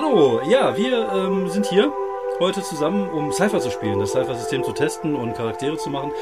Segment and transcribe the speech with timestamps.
[0.00, 1.92] Hallo, ja, wir ähm, sind hier
[2.38, 6.12] heute zusammen, um Cypher zu spielen, das Cypher-System zu testen und Charaktere zu machen.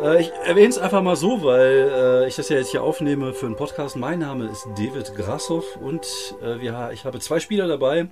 [0.00, 3.32] Äh, ich erwähne es einfach mal so, weil äh, ich das ja jetzt hier aufnehme
[3.32, 3.96] für einen Podcast.
[3.96, 6.06] Mein Name ist David Grassoff und
[6.40, 8.10] äh, wir, ich habe zwei Spieler dabei,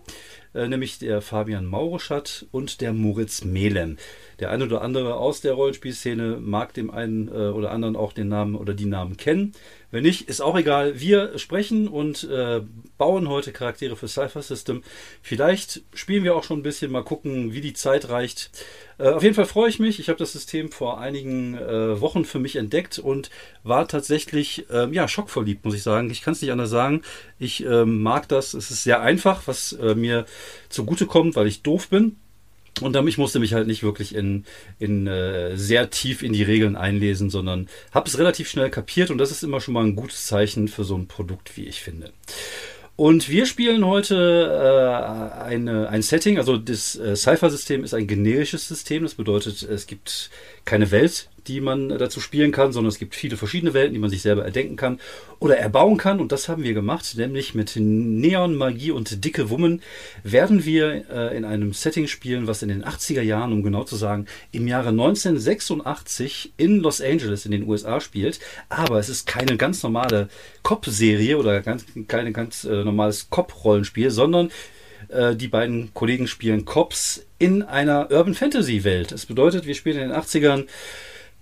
[0.52, 3.98] äh, nämlich der Fabian Mauruschat und der Moritz Melem.
[4.41, 8.29] Der eine oder andere aus der Rollenspielszene mag dem einen äh, oder anderen auch den
[8.29, 9.53] Namen oder die Namen kennen.
[9.91, 11.00] Wenn nicht, ist auch egal.
[11.00, 12.61] Wir sprechen und äh,
[12.98, 14.82] bauen heute Charaktere für Cypher System.
[15.22, 18.50] Vielleicht spielen wir auch schon ein bisschen, mal gucken, wie die Zeit reicht.
[18.98, 19.98] Äh, auf jeden Fall freue ich mich.
[19.98, 23.31] Ich habe das System vor einigen äh, Wochen für mich entdeckt und
[23.64, 26.11] war tatsächlich ähm, ja, schockverliebt, muss ich sagen.
[26.11, 27.03] Ich kann es nicht anders sagen.
[27.39, 28.54] Ich ähm, mag das.
[28.54, 30.26] Es ist sehr einfach, was äh, mir
[30.68, 32.17] zugutekommt, weil ich doof bin.
[32.81, 34.45] Und ich musste mich halt nicht wirklich in,
[34.78, 39.19] in äh, sehr tief in die Regeln einlesen, sondern habe es relativ schnell kapiert und
[39.19, 42.12] das ist immer schon mal ein gutes Zeichen für so ein Produkt, wie ich finde.
[42.97, 48.67] Und wir spielen heute äh, eine, ein Setting, also das äh, Cypher-System ist ein generisches
[48.67, 50.31] System, das bedeutet, es gibt
[50.65, 54.11] keine Welt, die man dazu spielen kann, sondern es gibt viele verschiedene Welten, die man
[54.11, 55.01] sich selber erdenken kann
[55.39, 56.21] oder erbauen kann.
[56.21, 59.83] Und das haben wir gemacht, nämlich mit Neon, Magie und dicke Wummen
[60.23, 63.97] werden wir äh, in einem Setting spielen, was in den 80er Jahren, um genau zu
[63.97, 68.41] sagen, im Jahre 1986 in Los Angeles in den USA spielt.
[68.69, 70.29] Aber es ist keine ganz normale
[70.63, 74.51] Cop-Serie oder ganz, keine ganz äh, normales Cop-Rollenspiel, sondern
[75.09, 79.13] äh, die beiden Kollegen spielen Cops in einer Urban Fantasy Welt.
[79.13, 80.67] Das bedeutet, wir spielen in den 80ern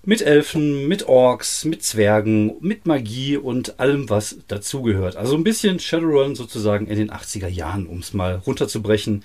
[0.06, 5.16] mit Elfen, mit Orks, mit Zwergen, mit Magie und allem, was dazugehört.
[5.16, 9.24] Also ein bisschen Shadowrun sozusagen in den 80er Jahren, um es mal runterzubrechen,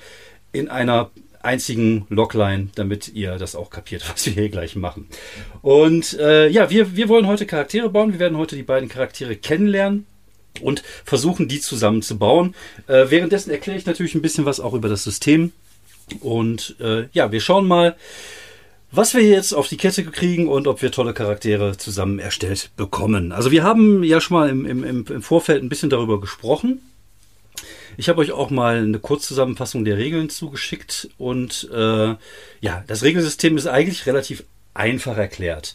[0.51, 1.11] in einer
[1.43, 5.07] einzigen Logline, damit ihr das auch kapiert, was wir hier gleich machen.
[5.61, 8.11] Und äh, ja, wir, wir wollen heute Charaktere bauen.
[8.11, 10.07] Wir werden heute die beiden Charaktere kennenlernen
[10.61, 12.55] und versuchen, die zusammen zu bauen.
[12.87, 15.51] Äh, währenddessen erkläre ich natürlich ein bisschen was auch über das System.
[16.21, 17.95] Und äh, ja, wir schauen mal,
[18.91, 23.31] was wir jetzt auf die Kette kriegen und ob wir tolle Charaktere zusammen erstellt bekommen.
[23.31, 26.81] Also wir haben ja schon mal im, im, im Vorfeld ein bisschen darüber gesprochen.
[27.97, 32.15] Ich habe euch auch mal eine Kurzzusammenfassung der Regeln zugeschickt und äh,
[32.61, 34.43] ja, das Regelsystem ist eigentlich relativ
[34.73, 35.73] einfach erklärt.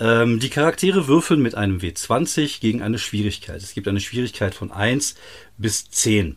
[0.00, 3.62] Ähm, die Charaktere würfeln mit einem W20 gegen eine Schwierigkeit.
[3.62, 5.16] Es gibt eine Schwierigkeit von 1
[5.58, 6.36] bis 10.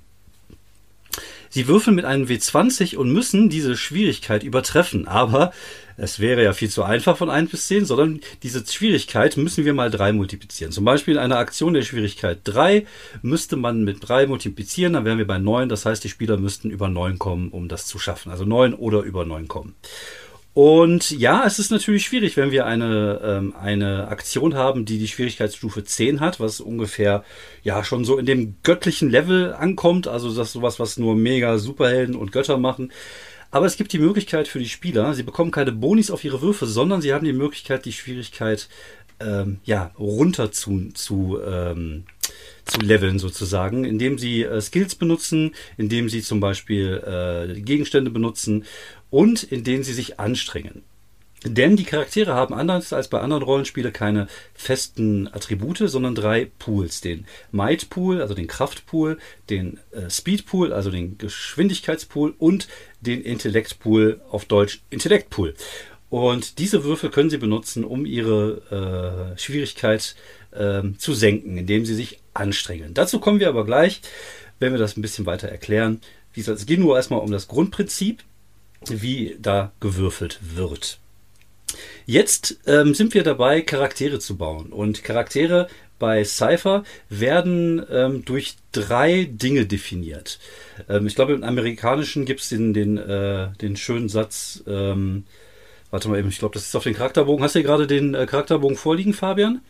[1.51, 5.07] Sie würfeln mit einem W20 und müssen diese Schwierigkeit übertreffen.
[5.07, 5.51] Aber
[5.97, 9.73] es wäre ja viel zu einfach von 1 bis 10, sondern diese Schwierigkeit müssen wir
[9.73, 10.71] mal 3 multiplizieren.
[10.71, 12.87] Zum Beispiel in einer Aktion der Schwierigkeit 3
[13.21, 15.67] müsste man mit 3 multiplizieren, dann wären wir bei 9.
[15.67, 18.31] Das heißt, die Spieler müssten über 9 kommen, um das zu schaffen.
[18.31, 19.75] Also 9 oder über 9 kommen.
[20.53, 25.07] Und ja, es ist natürlich schwierig, wenn wir eine, ähm, eine Aktion haben, die die
[25.07, 27.23] Schwierigkeitsstufe 10 hat, was ungefähr
[27.63, 30.09] ja schon so in dem göttlichen Level ankommt.
[30.09, 32.91] Also das sowas, was nur mega Superhelden und Götter machen.
[33.49, 36.65] Aber es gibt die Möglichkeit für die Spieler, sie bekommen keine Bonis auf ihre Würfe,
[36.65, 38.69] sondern sie haben die Möglichkeit, die Schwierigkeit
[39.19, 42.05] ähm, ja, runter zu, zu, ähm,
[42.65, 48.65] zu leveln sozusagen, indem sie äh, Skills benutzen, indem sie zum Beispiel äh, Gegenstände benutzen
[49.11, 50.83] und in denen sie sich anstrengen.
[51.43, 57.01] Denn die Charaktere haben anders als bei anderen Rollenspielen keine festen Attribute, sondern drei Pools.
[57.01, 59.17] Den Might Pool, also den Kraftpool,
[59.49, 62.67] den äh, Speed Pool, also den Geschwindigkeitspool und
[62.99, 65.55] den Intellekt Pool, auf Deutsch Intellekt Pool.
[66.11, 70.15] Und diese Würfel können Sie benutzen, um Ihre äh, Schwierigkeit
[70.51, 72.93] äh, zu senken, indem Sie sich anstrengen.
[72.93, 74.01] Dazu kommen wir aber gleich,
[74.59, 76.01] wenn wir das ein bisschen weiter erklären.
[76.33, 78.23] Wie gesagt, es geht nur erstmal um das Grundprinzip
[78.87, 80.99] wie da gewürfelt wird.
[82.05, 84.73] Jetzt ähm, sind wir dabei, Charaktere zu bauen.
[84.73, 85.67] Und Charaktere
[85.99, 90.39] bei Cypher werden ähm, durch drei Dinge definiert.
[90.89, 95.25] Ähm, ich glaube, im Amerikanischen gibt es den, den, äh, den schönen Satz, ähm,
[95.91, 97.43] warte mal eben, ich glaube, das ist auf den Charakterbogen.
[97.43, 99.61] Hast du hier gerade den äh, Charakterbogen vorliegen, Fabian?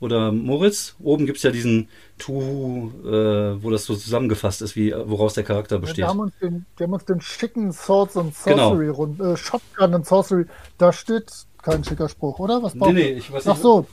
[0.00, 0.94] Oder Moritz.
[1.00, 1.88] Oben gibt es ja diesen
[2.18, 5.98] Tu, äh, wo das so zusammengefasst ist, wie, woraus der Charakter besteht.
[5.98, 8.96] Ja, wir, haben uns den, wir haben uns den schicken Swords und Sorcery genau.
[8.96, 10.46] rund, äh, Shotgun und Sorcery.
[10.78, 11.30] Da steht
[11.62, 12.62] kein schicker Spruch, oder?
[12.62, 13.56] Was nee, nee, ich weiß nicht.
[13.56, 13.86] Ach so.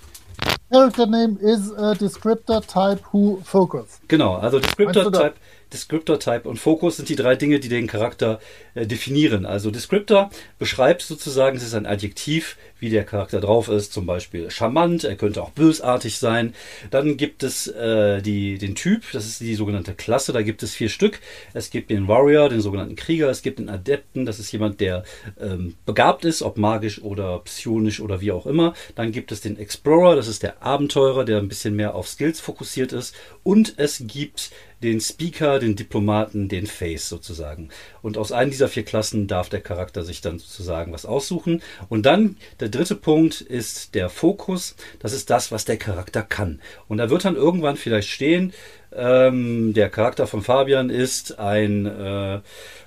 [0.71, 3.99] Character name is a descriptor type who focus.
[4.07, 5.35] Genau, also Descriptor type
[5.75, 8.39] Descriptor Type und Focus sind die drei Dinge, die den Charakter
[8.73, 9.45] äh, definieren.
[9.45, 14.49] Also Descriptor beschreibt sozusagen, es ist ein Adjektiv, wie der Charakter drauf ist, zum Beispiel
[14.49, 16.53] charmant, er könnte auch bösartig sein.
[16.89, 20.73] Dann gibt es äh, die, den Typ, das ist die sogenannte Klasse, da gibt es
[20.73, 21.19] vier Stück.
[21.53, 25.03] Es gibt den Warrior, den sogenannten Krieger, es gibt den Adepten, das ist jemand, der
[25.39, 28.73] ähm, begabt ist, ob magisch oder psionisch oder wie auch immer.
[28.95, 32.07] Dann gibt es den Explorer, das ist der der Abenteurer, der ein bisschen mehr auf
[32.07, 33.15] Skills fokussiert ist.
[33.45, 34.49] Und es gibt
[34.81, 37.69] den Speaker, den Diplomaten, den Face sozusagen.
[38.01, 41.61] Und aus einem dieser vier Klassen darf der Charakter sich dann sozusagen was aussuchen.
[41.87, 44.75] Und dann der dritte Punkt ist der Fokus.
[44.97, 46.59] Das ist das, was der Charakter kann.
[46.87, 48.51] Und da wird dann irgendwann vielleicht stehen,
[48.91, 52.41] ähm, der Charakter von Fabian ist ein äh,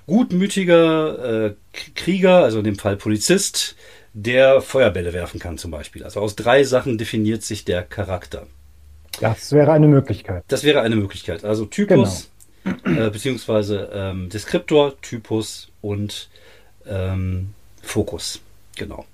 [0.07, 1.53] gutmütiger äh,
[1.95, 3.77] Krieger, also in dem Fall Polizist,
[4.11, 6.03] der Feuerbälle werfen kann zum Beispiel.
[6.03, 8.47] Also aus drei Sachen definiert sich der Charakter.
[9.19, 10.43] Das wäre eine Möglichkeit.
[10.47, 11.43] Das wäre eine Möglichkeit.
[11.43, 12.29] Also Typus,
[12.63, 13.07] genau.
[13.07, 16.29] äh, beziehungsweise ähm, Deskriptor, Typus und
[16.87, 18.41] ähm, Fokus.
[18.75, 19.05] Genau.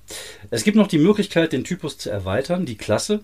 [0.51, 3.21] Es gibt noch die Möglichkeit, den Typus zu erweitern, die Klasse.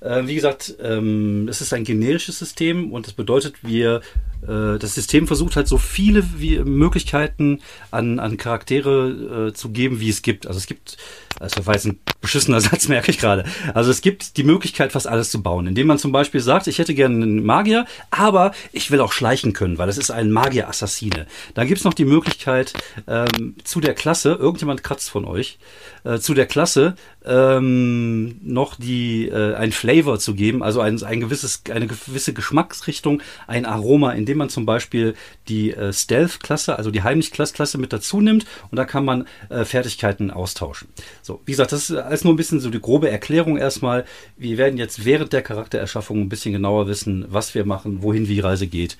[0.00, 4.02] Äh, wie gesagt, ähm, es ist ein generisches System und das bedeutet, wir
[4.42, 6.22] das System versucht halt so viele
[6.64, 7.60] Möglichkeiten
[7.90, 10.46] an, an Charaktere äh, zu geben, wie es gibt.
[10.46, 10.96] Also es gibt,
[11.38, 13.44] also war jetzt ein beschissener Satz, merke ich gerade.
[13.74, 16.78] Also es gibt die Möglichkeit, fast alles zu bauen, indem man zum Beispiel sagt, ich
[16.78, 21.26] hätte gerne einen Magier, aber ich will auch schleichen können, weil es ist ein Magier-Assassine.
[21.54, 22.72] Dann gibt's noch die Möglichkeit,
[23.06, 25.58] ähm, zu der Klasse, irgendjemand kratzt von euch,
[26.04, 26.94] äh, zu der Klasse
[27.24, 33.22] ähm, noch die äh, ein Flavor zu geben, also ein, ein gewisses, eine gewisse Geschmacksrichtung,
[33.46, 35.14] ein Aroma, in indem man zum Beispiel
[35.48, 40.30] die äh, Stealth-Klasse, also die Heimlich-Klasse mit dazu nimmt und da kann man äh, Fertigkeiten
[40.30, 40.86] austauschen.
[41.20, 44.04] So, wie gesagt, das ist alles nur ein bisschen so die grobe Erklärung erstmal.
[44.36, 48.38] Wir werden jetzt während der Charaktererschaffung ein bisschen genauer wissen, was wir machen, wohin die
[48.38, 48.96] Reise geht.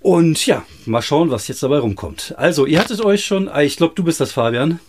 [0.00, 2.34] Und ja, mal schauen, was jetzt dabei rumkommt.
[2.36, 4.80] Also, ihr hattet euch schon, ah, ich glaube, du bist das, Fabian.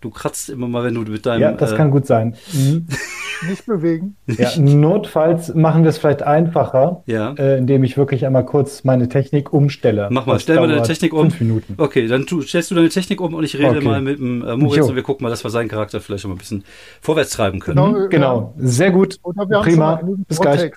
[0.00, 1.42] Du kratzt immer mal, wenn du mit deinem.
[1.42, 2.34] Ja, das äh, kann gut sein.
[2.52, 2.86] Mhm.
[3.48, 4.16] Nicht bewegen.
[4.26, 7.32] Ja, notfalls machen wir es vielleicht einfacher, ja.
[7.34, 10.08] äh, indem ich wirklich einmal kurz meine Technik umstelle.
[10.10, 11.30] Mach mal, stell mal deine Technik um.
[11.30, 11.74] Fünf Minuten.
[11.78, 13.84] Okay, dann tu, stellst du deine Technik um und ich rede okay.
[13.84, 14.86] mal mit dem äh, Moritz jo.
[14.88, 16.64] und wir gucken mal, dass wir seinen Charakter vielleicht schon mal ein bisschen
[17.00, 17.76] vorwärts treiben können.
[17.76, 18.54] Genau, genau.
[18.58, 19.18] sehr gut.
[19.22, 20.00] Prima.
[20.28, 20.72] Bis gleich.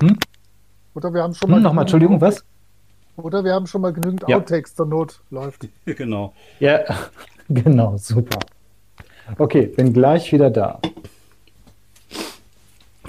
[0.00, 0.18] Hm?
[0.94, 1.56] Oder wir haben schon mal.
[1.56, 2.44] Hm, Nochmal, Entschuldigung, was?
[3.16, 4.36] Oder wir haben schon mal genügend ja.
[4.36, 5.68] Outtakes zur Not läuft.
[5.84, 6.32] genau.
[6.58, 6.80] Ja,
[7.48, 8.38] genau, super.
[9.38, 10.80] Okay, bin gleich wieder da.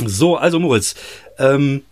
[0.04, 0.96] So, also Moritz,
[1.38, 1.84] ähm,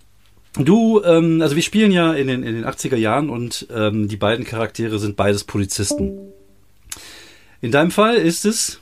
[0.55, 4.17] du, ähm, also wir spielen ja in den, in den 80er Jahren und ähm, die
[4.17, 6.33] beiden Charaktere sind beides Polizisten.
[7.61, 8.79] In deinem Fall ist es?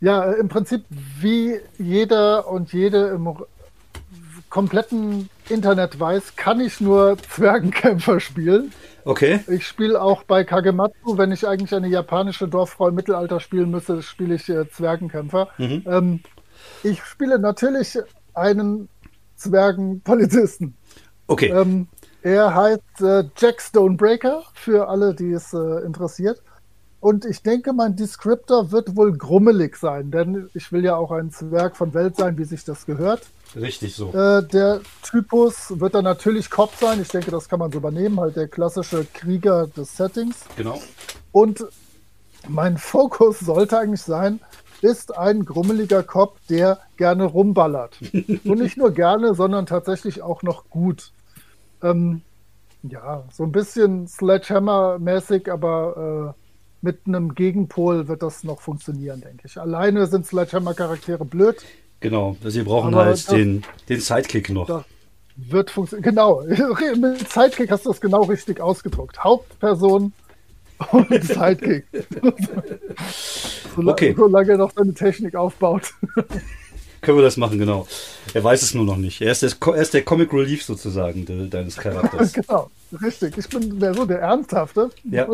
[0.00, 0.84] Ja, im Prinzip
[1.20, 3.34] wie jeder und jede im
[4.50, 8.72] kompletten Internet weiß, kann ich nur Zwergenkämpfer spielen.
[9.04, 9.40] Okay.
[9.48, 14.02] Ich spiele auch bei Kagematsu, wenn ich eigentlich eine japanische Dorffrau im Mittelalter spielen müsste,
[14.02, 15.48] spiele ich äh, Zwergenkämpfer.
[15.58, 15.82] Mhm.
[15.86, 16.20] Ähm,
[16.82, 17.98] ich spiele natürlich
[18.32, 18.88] einen
[19.36, 20.74] Zwergenpolizisten.
[21.26, 21.48] Okay.
[21.48, 21.88] Ähm,
[22.22, 26.42] er heißt äh, Jack Stonebreaker, für alle, die es äh, interessiert.
[27.00, 31.30] Und ich denke, mein Descriptor wird wohl grummelig sein, denn ich will ja auch ein
[31.30, 33.20] Zwerg von Welt sein, wie sich das gehört.
[33.56, 34.12] Richtig so.
[34.12, 37.00] Äh, der Typus wird dann natürlich Kopf sein.
[37.00, 38.18] Ich denke, das kann man so übernehmen.
[38.18, 40.44] Halt der klassische Krieger des Settings.
[40.56, 40.80] Genau.
[41.32, 41.64] Und
[42.48, 44.40] mein Fokus sollte eigentlich sein,
[44.82, 47.98] ist ein grummeliger Kopf, der gerne rumballert.
[48.44, 51.12] Und nicht nur gerne, sondern tatsächlich auch noch gut.
[51.82, 52.22] Ähm,
[52.82, 56.40] ja, so ein bisschen Sledgehammer-mäßig, aber äh,
[56.84, 59.58] mit einem Gegenpol wird das noch funktionieren, denke ich.
[59.58, 61.64] Alleine sind Sledgehammer-Charaktere blöd.
[62.04, 64.84] Genau, also wir brauchen aber halt den, den Sidekick noch.
[65.36, 66.14] Wird funktionieren.
[66.14, 66.42] Genau,
[67.00, 69.24] mit Sidekick hast du das genau richtig ausgedruckt.
[69.24, 70.12] Hauptperson
[70.90, 71.86] und Sidekick.
[73.86, 74.14] okay.
[74.14, 75.94] Solange er noch seine Technik aufbaut.
[77.00, 77.88] Können wir das machen, genau.
[78.34, 79.22] Er weiß es nur noch nicht.
[79.22, 82.34] Er ist der, er ist der Comic Relief sozusagen de, deines Charakters.
[82.34, 82.70] genau,
[83.02, 83.38] richtig.
[83.38, 84.90] Ich bin der, so der Ernsthafte.
[85.10, 85.26] Ja.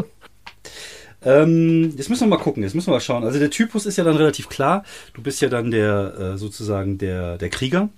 [1.22, 3.24] Ähm, jetzt müssen wir mal gucken, jetzt müssen wir mal schauen.
[3.24, 4.84] Also der Typus ist ja dann relativ klar.
[5.12, 7.88] Du bist ja dann der äh, sozusagen der, der Krieger.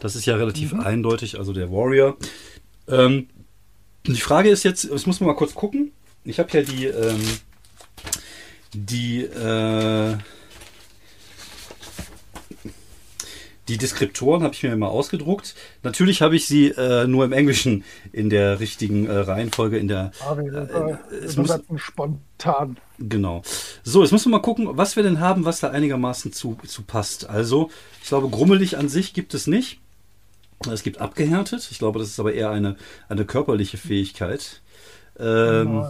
[0.00, 0.80] Das ist ja relativ mhm.
[0.80, 2.16] eindeutig, also der Warrior.
[2.88, 3.28] Ähm,
[4.06, 5.92] die Frage ist jetzt, das muss man mal kurz gucken.
[6.24, 7.22] Ich habe ja die, ähm,
[8.72, 10.16] die, äh,
[13.68, 15.54] die Deskriptoren habe ich mir immer ausgedruckt.
[15.82, 19.78] Natürlich habe ich sie äh, nur im Englischen in der richtigen äh, Reihenfolge.
[19.78, 22.76] In der ah, äh, es muss, spontan.
[22.98, 23.42] Genau.
[23.82, 26.82] So, jetzt müssen wir mal gucken, was wir denn haben, was da einigermaßen zu, zu
[26.82, 27.28] passt.
[27.28, 27.70] Also,
[28.02, 29.80] ich glaube, grummelig an sich gibt es nicht.
[30.70, 31.68] Es gibt abgehärtet.
[31.70, 32.76] Ich glaube, das ist aber eher eine,
[33.08, 34.62] eine körperliche Fähigkeit.
[35.18, 35.84] Ähm,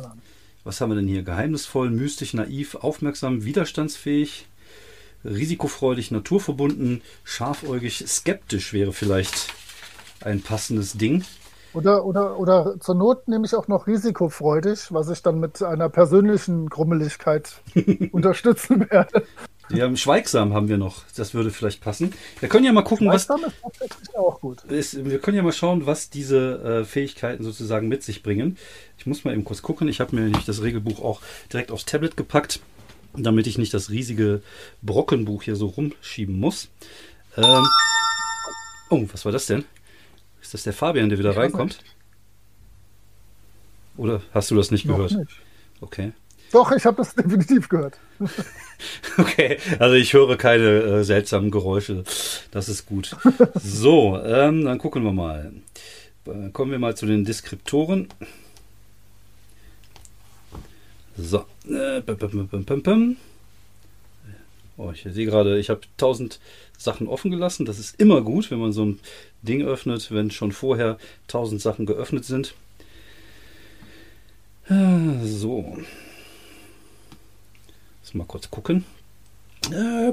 [0.64, 1.22] was haben wir denn hier?
[1.22, 4.46] Geheimnisvoll, mystisch, naiv, aufmerksam, widerstandsfähig,
[5.26, 9.52] risikofreudig, naturverbunden, scharfäugig, skeptisch wäre vielleicht
[10.20, 11.24] ein passendes Ding.
[11.72, 15.90] Oder, oder, oder zur Not nehme ich auch noch risikofreudig, was ich dann mit einer
[15.90, 17.60] persönlichen Grummeligkeit
[18.12, 19.26] unterstützen werde.
[19.72, 21.02] Haben Schweigsam haben wir noch.
[21.16, 22.12] Das würde vielleicht passen.
[22.40, 23.24] Wir können ja mal gucken, was.
[23.24, 24.62] Schweigsam ist tatsächlich auch gut.
[24.64, 28.56] Ist, wir können ja mal schauen, was diese äh, Fähigkeiten sozusagen mit sich bringen.
[28.96, 29.88] Ich muss mal eben kurz gucken.
[29.88, 31.20] Ich habe mir nämlich das Regelbuch auch
[31.52, 32.60] direkt aufs Tablet gepackt,
[33.16, 34.42] damit ich nicht das riesige
[34.82, 36.68] Brockenbuch hier so rumschieben muss.
[37.36, 37.64] Ähm,
[38.90, 39.64] oh, was war das denn?
[40.40, 41.78] Ist das der Fabian, der wieder Ich reinkommt?
[43.96, 45.12] Oder hast du das nicht Noch gehört?
[45.12, 45.30] nicht.
[45.80, 46.12] Okay.
[46.52, 47.98] Doch, ich habe das definitiv gehört.
[49.18, 52.04] Okay, also ich höre keine äh, seltsamen Geräusche.
[52.50, 53.16] Das ist gut.
[53.54, 55.50] So, ähm, dann gucken wir mal.
[56.26, 58.08] Äh, Kommen wir mal zu den Deskriptoren.
[61.16, 61.44] So.
[61.68, 62.02] Äh.
[64.76, 66.38] Oh, ich sehe gerade, ich habe tausend
[66.76, 67.64] Sachen offen gelassen.
[67.64, 69.00] Das ist immer gut, wenn man so ein
[69.42, 72.54] Ding öffnet, wenn schon vorher tausend Sachen geöffnet sind.
[74.68, 75.78] Äh, So.
[78.02, 78.84] Lass mal kurz gucken.
[79.70, 80.12] Äh.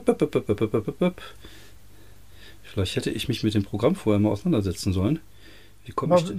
[2.64, 5.20] Vielleicht hätte ich mich mit dem Programm vorher mal auseinandersetzen sollen.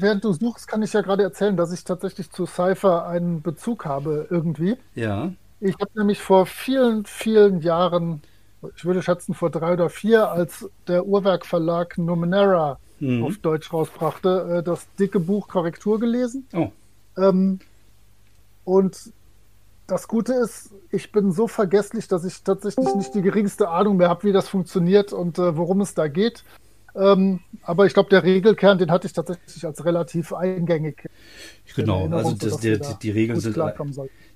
[0.00, 3.84] Während du suchst, kann ich ja gerade erzählen, dass ich tatsächlich zu Cypher einen Bezug
[3.84, 4.76] habe irgendwie.
[4.94, 5.32] Ja.
[5.60, 8.22] Ich habe nämlich vor vielen, vielen Jahren,
[8.76, 13.24] ich würde schätzen vor drei oder vier, als der Uhrwerk-Verlag Numenera Mhm.
[13.24, 16.46] auf Deutsch rausbrachte, äh, das dicke Buch Korrektur gelesen.
[16.54, 16.70] Oh,
[17.16, 17.60] Ähm,
[18.64, 19.12] und
[19.86, 24.08] das Gute ist, ich bin so vergesslich, dass ich tatsächlich nicht die geringste Ahnung mehr
[24.08, 26.44] habe, wie das funktioniert und äh, worum es da geht.
[26.96, 31.08] Ähm, aber ich glaube, der Regelkern, den hatte ich tatsächlich als relativ eingängig.
[31.64, 32.08] in genau.
[32.08, 33.56] Also das, sodass die, Regeln sind.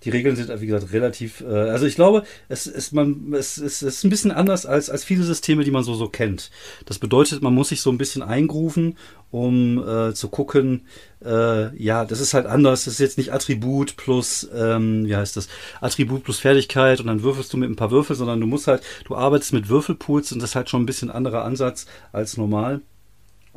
[0.04, 1.40] Die Regeln sind, wie gesagt, relativ.
[1.40, 4.90] Äh, also ich glaube, es ist man, es ist, es ist ein bisschen anders als
[4.90, 6.50] als viele Systeme, die man so so kennt.
[6.86, 8.96] Das bedeutet, man muss sich so ein bisschen eingrufen,
[9.30, 10.86] um äh, zu gucken.
[11.24, 12.84] Äh, ja, das ist halt anders.
[12.84, 15.48] Das ist jetzt nicht Attribut plus, ähm, wie heißt das?
[15.80, 18.82] Attribut plus Fertigkeit und dann würfelst du mit ein paar Würfel, sondern du musst halt,
[19.04, 22.80] du arbeitest mit Würfelpools und das ist halt schon ein bisschen anderer Ansatz als normal.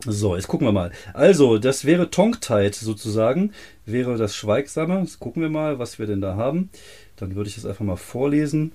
[0.05, 0.91] So, jetzt gucken wir mal.
[1.13, 3.51] Also, das wäre Tongue-Tied sozusagen,
[3.86, 5.00] wäre das Schweigsame.
[5.01, 6.69] Jetzt gucken wir mal, was wir denn da haben.
[7.17, 8.71] Dann würde ich es einfach mal vorlesen.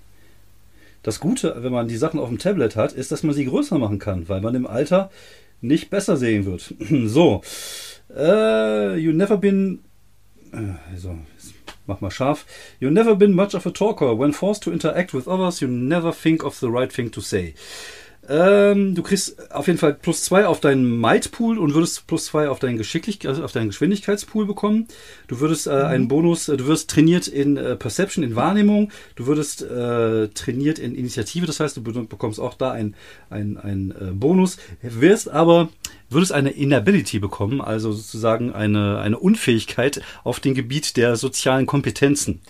[1.02, 3.78] Das Gute, wenn man die Sachen auf dem Tablet hat, ist, dass man sie größer
[3.78, 5.10] machen kann, weil man im Alter
[5.60, 6.74] nicht besser sehen wird.
[7.06, 7.42] so,
[8.14, 9.80] äh, you never been.
[10.96, 11.54] So, jetzt
[11.86, 12.46] mach mal scharf.
[12.80, 14.18] You never been much of a talker.
[14.18, 17.54] When forced to interact with others, you never think of the right thing to say.
[18.28, 22.48] Ähm, du kriegst auf jeden Fall plus zwei auf deinen Might-Pool und würdest plus zwei
[22.48, 24.88] auf deinen Geschicklich also auf deinen Geschwindigkeitspool bekommen.
[25.28, 28.90] Du würdest äh, einen Bonus, äh, du wirst trainiert in äh, Perception, in Wahrnehmung.
[29.14, 32.94] Du würdest äh, trainiert in Initiative, das heißt, du be bekommst auch da einen
[33.30, 34.58] ein, ein, äh, Bonus.
[34.82, 35.68] Wirst aber,
[36.10, 42.40] würdest eine Inability bekommen, also sozusagen eine, eine Unfähigkeit auf dem Gebiet der sozialen Kompetenzen.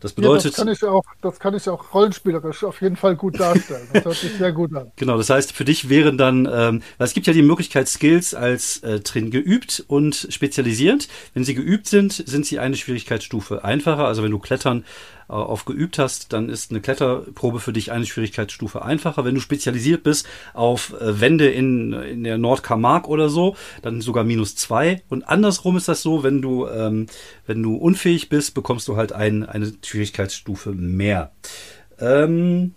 [0.00, 3.16] Das Ja, bedeutet, das, kann ich auch, das kann ich auch rollenspielerisch auf jeden Fall
[3.16, 3.88] gut darstellen.
[3.90, 4.92] Das hört sich sehr gut an.
[4.96, 8.78] Genau, das heißt, für dich wären dann, ähm, es gibt ja die Möglichkeit, Skills als
[8.82, 11.08] äh, drin geübt und spezialisiert.
[11.34, 14.06] Wenn sie geübt sind, sind sie eine Schwierigkeitsstufe einfacher.
[14.06, 14.84] Also wenn du Klettern
[15.28, 19.24] auf geübt hast, dann ist eine Kletterprobe für dich eine Schwierigkeitsstufe einfacher.
[19.24, 24.24] Wenn du spezialisiert bist auf äh, Wände in, in der Nordkarmark oder so, dann sogar
[24.24, 25.02] minus zwei.
[25.08, 27.06] Und andersrum ist das so, wenn du, ähm,
[27.46, 31.32] wenn du unfähig bist, bekommst du halt ein, eine Schwierigkeitsstufe mehr.
[31.98, 32.74] Ähm,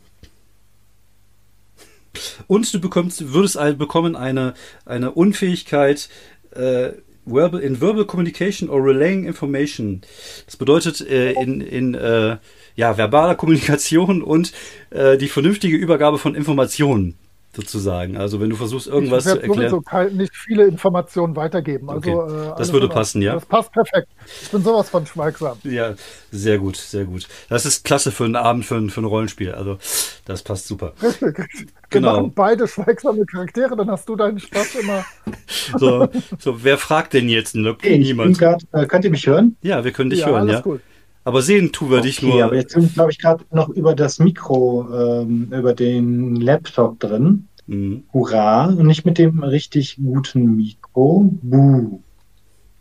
[2.48, 4.54] und du bekommst, würdest bekommen eine,
[4.86, 6.10] eine Unfähigkeit
[6.51, 6.94] äh,
[7.28, 10.02] verbal, in Verbal Communication or Relaying Information.
[10.46, 12.38] Das bedeutet äh, in, in äh,
[12.76, 14.54] ja, verbaler Kommunikation und
[14.90, 17.16] äh, die vernünftige Übergabe von Informationen
[17.58, 18.16] sozusagen.
[18.18, 19.58] Also wenn du versuchst, irgendwas ich zu erklären.
[19.72, 21.90] sowieso kein, nicht viele Informationen weitergeben.
[21.90, 22.52] Also, Okay.
[22.52, 23.34] äh, Das würde passen, ja?
[23.34, 24.08] Das passt perfekt.
[24.44, 25.58] Ich bin sowas von schweigsam.
[25.64, 25.96] Ja,
[26.32, 27.28] sehr gut, sehr gut.
[27.50, 29.52] Das ist klasse für einen Abend, für ein, für ein Rollenspiel.
[29.54, 29.78] Also
[30.26, 30.94] das passt super.
[31.02, 31.68] Richtig, richtig.
[31.68, 32.14] Wir Genau.
[32.18, 35.04] machen beide schweigsame Charaktere, dann hast du deinen Spaß immer.
[35.78, 36.08] So,
[36.40, 37.56] so wer fragt denn jetzt?
[37.56, 37.72] Ne?
[37.72, 38.38] Ich bin Niemand.
[38.40, 39.58] grad, äh, könnt ihr mich hören?
[39.62, 40.62] Ja, wir können dich ja, hören, alles ja.
[40.62, 40.82] gut.
[41.28, 42.44] Aber sehen tun wir dich Okay, nur.
[42.46, 44.88] aber jetzt sind, glaube ich, gerade noch über das Mikro,
[45.22, 47.50] ähm, über den Laptop drin.
[47.66, 48.04] Mhm.
[48.14, 48.68] Hurra!
[48.68, 51.30] Und nicht mit dem richtig guten Mikro.
[51.42, 52.00] Buh.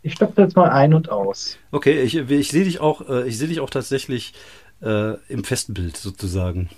[0.01, 1.57] Ich stopfe jetzt mal ein und aus.
[1.71, 4.31] Okay, ich, ich sehe dich auch, äh, ich sehe dich auch tatsächlich
[4.81, 6.69] äh, im Festbild sozusagen.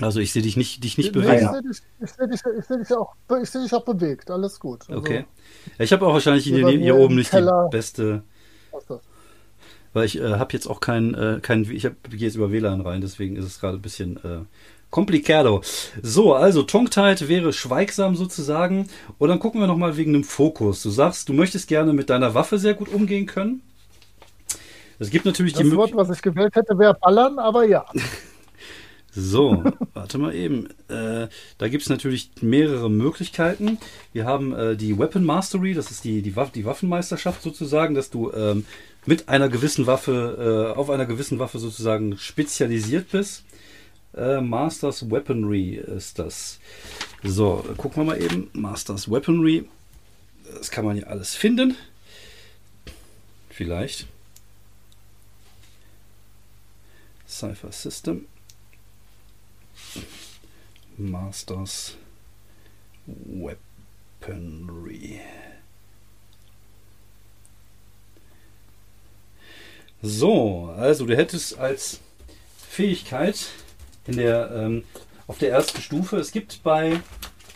[0.00, 1.36] Also ich sehe dich nicht, dich nicht Nee, bewegen.
[1.36, 1.52] ich ja.
[1.52, 4.28] sehe dich, ich seh dich, ich seh dich, auch, ich seh dich auch bewegt.
[4.28, 4.80] Alles gut.
[4.88, 5.24] Also, Okay.
[5.78, 7.68] Ich habe auch wahrscheinlich Hier hier, oben nicht Keller.
[7.70, 8.24] die beste.
[9.94, 12.82] Weil ich äh, habe jetzt auch kein, äh, kein, ich hab, gehe jetzt über WLAN
[12.82, 14.40] rein, deswegen ist es gerade ein bisschen äh,
[14.90, 15.62] complicado.
[16.02, 18.88] So, also Tongue-Tied wäre schweigsam sozusagen.
[19.18, 20.82] Und dann gucken wir nochmal wegen dem Fokus.
[20.82, 23.62] Du sagst, du möchtest gerne mit deiner Waffe sehr gut umgehen können.
[24.98, 27.84] Es gibt natürlich die Das Wort, was ich gewählt hätte, wäre ballern, aber ja.
[29.16, 29.62] So,
[29.94, 30.68] warte mal eben.
[30.88, 33.78] Äh, da gibt es natürlich mehrere Möglichkeiten.
[34.12, 38.10] Wir haben äh, die Weapon Mastery, das ist die, die, Waff die Waffenmeisterschaft sozusagen, dass
[38.10, 38.64] du ähm,
[39.06, 43.44] mit einer gewissen Waffe, äh, auf einer gewissen Waffe sozusagen spezialisiert bist.
[44.16, 46.60] Äh, Masters Weaponry ist das.
[47.22, 48.50] So, gucken wir mal eben.
[48.52, 49.68] Masters Weaponry.
[50.56, 51.76] Das kann man ja alles finden.
[53.50, 54.06] Vielleicht.
[57.26, 58.26] Cypher System.
[60.96, 61.96] Masters
[63.06, 65.20] Weaponry.
[70.06, 72.00] So, also du hättest als
[72.68, 73.46] Fähigkeit
[74.06, 74.84] in der, ähm,
[75.26, 77.00] auf der ersten Stufe, es gibt bei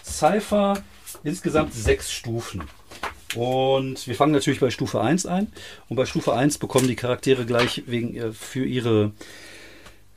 [0.02, 0.82] Cypher
[1.24, 2.62] insgesamt sechs Stufen.
[3.34, 5.52] Und wir fangen natürlich bei Stufe 1 ein.
[5.90, 9.12] Und bei Stufe 1 bekommen die Charaktere gleich wegen, äh, für ihre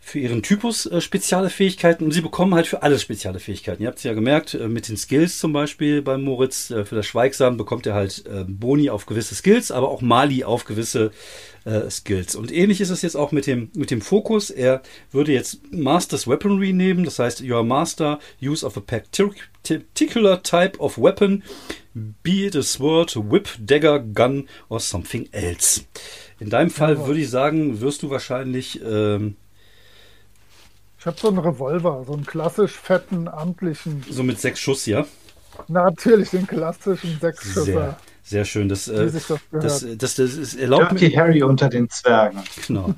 [0.04, 3.84] für ihren Typus äh, spezielle Fähigkeiten und sie bekommen halt für alles spezielle Fähigkeiten.
[3.84, 7.06] Ihr habt es ja gemerkt, äh, mit den Skills zum Beispiel bei Moritz, für das
[7.06, 11.12] Schweigsam bekommt er halt Boni auf gewisse Skills, aber auch Mali auf gewisse
[11.66, 12.36] äh, Skills.
[12.36, 14.50] Und ähnlich ist es jetzt auch mit dem, mit dem Fokus.
[14.50, 20.80] Er würde jetzt Master's Weaponry nehmen, das heißt, your Master use of a particular type
[20.80, 21.44] of weapon,
[21.94, 25.84] be it a sword, whip, dagger, gun or something else.
[26.40, 29.36] In deinem Fall ja, würde ich sagen, wirst du wahrscheinlich ähm,
[31.02, 34.06] ich habe so einen Revolver, so einen klassisch fetten, amtlichen.
[34.08, 35.08] So mit sechs Schuss, ja?
[35.68, 37.98] Natürlich, den klassischen Sechsschusser.
[38.24, 38.70] Sehr, schön.
[38.70, 42.42] Das, äh, das, das, das, das erlaubt Dirty Harry unter den Zwergen.
[42.68, 42.94] Genau.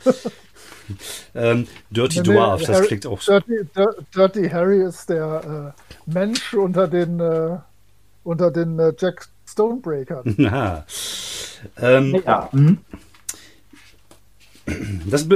[1.36, 3.40] ähm, Dirty nee, Dwarf, nee, das Harry, klingt auch so.
[3.40, 3.68] Dirty,
[4.16, 7.58] Dirty, Harry ist der äh, Mensch unter den, äh,
[8.24, 10.36] unter den äh, Jack Stonebreakern.
[11.78, 12.52] ähm, ja.
[12.52, 12.80] Hm?
[15.10, 15.28] Das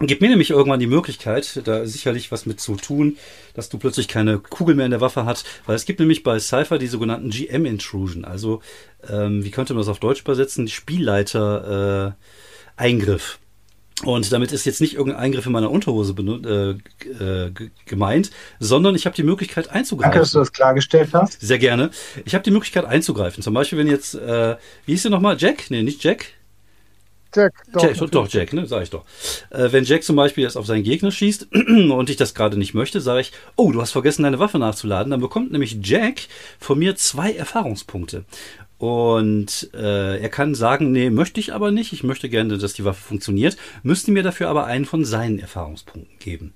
[0.00, 3.16] Gibt mir nämlich irgendwann die Möglichkeit, da sicherlich was mit zu tun,
[3.54, 6.38] dass du plötzlich keine Kugel mehr in der Waffe hast, weil es gibt nämlich bei
[6.38, 8.62] Cypher die sogenannten GM-Intrusion, also
[9.08, 10.68] ähm, wie könnte man das auf Deutsch übersetzen?
[10.68, 13.38] Spielleiter-Eingriff.
[13.40, 13.48] Äh,
[14.04, 16.76] und damit ist jetzt nicht irgendein Eingriff in meiner Unterhose äh,
[17.24, 17.50] äh,
[17.84, 20.12] gemeint, sondern ich habe die Möglichkeit einzugreifen.
[20.12, 21.40] Danke, dass du das klargestellt hast.
[21.40, 21.90] Sehr gerne.
[22.24, 23.42] Ich habe die Möglichkeit einzugreifen.
[23.42, 24.54] Zum Beispiel, wenn jetzt, äh,
[24.86, 25.36] wie hieß der nochmal?
[25.36, 25.68] Jack?
[25.70, 26.26] Nee, nicht Jack.
[27.34, 27.82] Jack, doch.
[27.82, 29.04] Jack, doch, Jack, ne, sag ich doch.
[29.50, 32.74] Äh, wenn Jack zum Beispiel jetzt auf seinen Gegner schießt und ich das gerade nicht
[32.74, 35.10] möchte, sage ich, oh, du hast vergessen, deine Waffe nachzuladen.
[35.10, 36.22] Dann bekommt nämlich Jack
[36.58, 38.24] von mir zwei Erfahrungspunkte.
[38.78, 41.92] Und äh, er kann sagen, nee, möchte ich aber nicht.
[41.92, 43.56] Ich möchte gerne, dass die Waffe funktioniert.
[43.82, 46.54] Müsste mir dafür aber einen von seinen Erfahrungspunkten geben.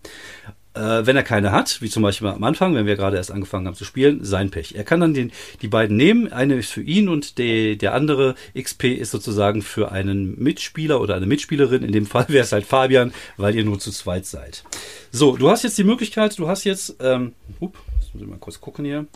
[0.75, 3.67] Äh, wenn er keine hat, wie zum Beispiel am Anfang, wenn wir gerade erst angefangen
[3.67, 4.75] haben zu spielen, sein Pech.
[4.75, 5.31] Er kann dann den,
[5.61, 9.93] die beiden nehmen, eine ist für ihn und de, der andere XP ist sozusagen für
[9.93, 11.83] einen Mitspieler oder eine Mitspielerin.
[11.83, 14.65] In dem Fall wäre es halt Fabian, weil ihr nur zu zweit seid.
[15.11, 18.39] So, du hast jetzt die Möglichkeit, du hast jetzt, ähm, up, jetzt muss ich mal
[18.39, 19.07] kurz gucken hier,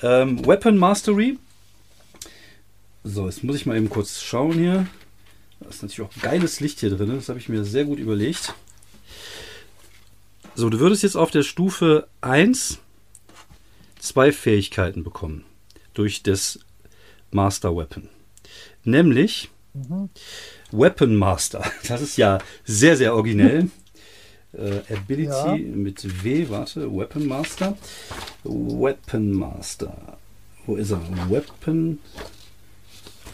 [0.00, 1.38] ähm, Weapon Mastery.
[3.02, 4.86] So, jetzt muss ich mal eben kurz schauen hier.
[5.60, 8.54] Da ist natürlich auch geiles Licht hier drin, das habe ich mir sehr gut überlegt.
[10.56, 12.78] So, du würdest jetzt auf der Stufe 1
[13.98, 15.44] zwei Fähigkeiten bekommen
[15.94, 16.60] durch das
[17.32, 18.08] Master Weapon.
[18.84, 20.10] Nämlich mhm.
[20.70, 21.64] Weapon Master.
[21.88, 23.68] Das ist ja sehr, sehr originell.
[24.52, 25.56] äh, Ability ja.
[25.56, 27.76] mit W, warte, Weapon Master.
[28.44, 30.18] Weapon Master.
[30.66, 31.02] Wo ist er?
[31.28, 31.98] Weapon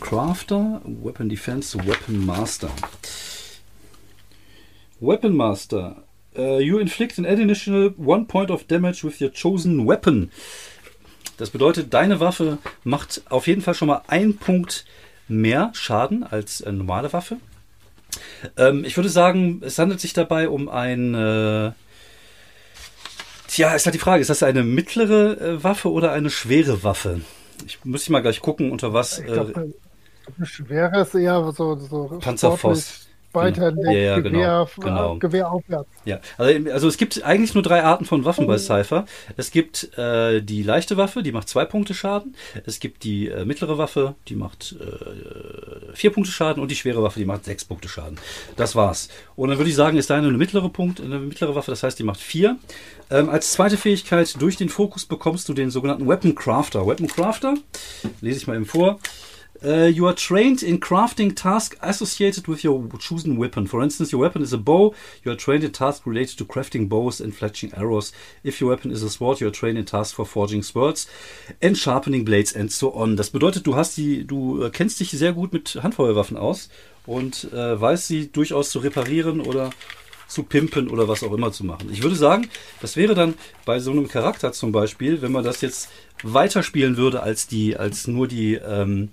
[0.00, 2.70] Crafter, Weapon Defense, Weapon Master.
[5.00, 6.02] Weapon Master
[6.40, 10.30] Uh, you inflict an additional one point of damage with your chosen weapon.
[11.36, 14.86] Das bedeutet, deine Waffe macht auf jeden Fall schon mal einen Punkt
[15.28, 17.36] mehr Schaden als eine normale Waffe.
[18.56, 21.14] Ähm, ich würde sagen, es handelt sich dabei um ein.
[21.14, 21.72] Äh,
[23.48, 27.20] tja, ist halt die Frage, ist das eine mittlere äh, Waffe oder eine schwere Waffe?
[27.66, 29.18] Ich muss mal gleich gucken, unter was.
[29.18, 29.60] Ich glaub, äh,
[30.36, 31.76] eine schwere ist eher so.
[31.76, 35.18] so Panzerfaust weiterhin ja, ja, Gewehr, genau, genau.
[35.18, 35.88] Gewehr aufwärts.
[36.04, 39.06] Ja, also, also, es gibt eigentlich nur drei Arten von Waffen bei Cypher.
[39.36, 42.34] Es gibt äh, die leichte Waffe, die macht zwei Punkte Schaden.
[42.66, 47.02] Es gibt die äh, mittlere Waffe, die macht äh, vier Punkte Schaden und die schwere
[47.02, 48.18] Waffe, die macht sechs Punkte Schaden.
[48.56, 49.08] Das war's.
[49.36, 51.98] Und dann würde ich sagen, ist deine eine mittlere Punkt, eine mittlere Waffe, das heißt,
[51.98, 52.58] die macht vier.
[53.10, 56.86] Ähm, als zweite Fähigkeit durch den Fokus bekommst du den sogenannten Weapon Crafter.
[56.86, 57.54] Weapon Crafter,
[58.20, 58.98] lese ich mal eben vor.
[59.62, 63.66] Uh, you are trained in crafting tasks associated with your chosen weapon.
[63.66, 64.94] For instance, your weapon is a bow.
[65.22, 68.10] You are trained in tasks related to crafting bows and fletching arrows.
[68.42, 71.06] If your weapon is a sword, you are trained in tasks for forging swords
[71.60, 73.16] and sharpening blades and so on.
[73.16, 76.70] Das bedeutet, du hast die, du äh, kennst dich sehr gut mit Handfeuerwaffen aus
[77.04, 79.70] und äh, weißt sie durchaus zu reparieren oder
[80.26, 81.90] zu pimpen oder was auch immer zu machen.
[81.92, 82.48] Ich würde sagen,
[82.80, 83.34] das wäre dann
[83.66, 85.90] bei so einem Charakter zum Beispiel, wenn man das jetzt
[86.22, 89.10] weiterspielen würde als die, als nur die, ähm,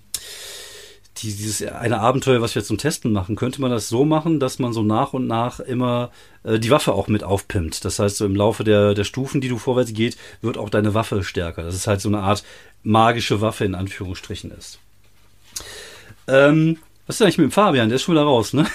[1.18, 4.60] die, dieses eine Abenteuer, was wir zum Testen machen, könnte man das so machen, dass
[4.60, 6.12] man so nach und nach immer
[6.44, 7.86] äh, die Waffe auch mit aufpimpt.
[7.86, 10.94] Das heißt, so im Laufe der, der Stufen, die du vorwärts geht, wird auch deine
[10.94, 11.64] Waffe stärker.
[11.64, 12.44] Das ist halt so eine Art
[12.84, 14.80] magische Waffe in Anführungsstrichen ist.
[16.28, 17.90] Ähm, was ist eigentlich mit dem Fabian?
[17.90, 18.68] Der ist schon wieder raus, ne?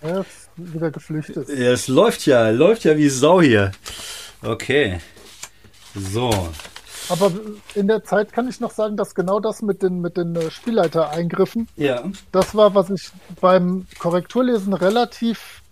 [0.00, 1.48] Er ist wieder geflüchtet.
[1.48, 3.72] Ja, es läuft ja, läuft ja wie Sau hier.
[4.42, 5.00] Okay.
[5.94, 6.30] So.
[7.08, 7.30] Aber
[7.74, 10.50] in der Zeit kann ich noch sagen, dass genau das mit den, mit den äh,
[10.50, 12.02] Spielleitereingriffen, Ja.
[12.32, 15.62] das war, was ich beim Korrekturlesen relativ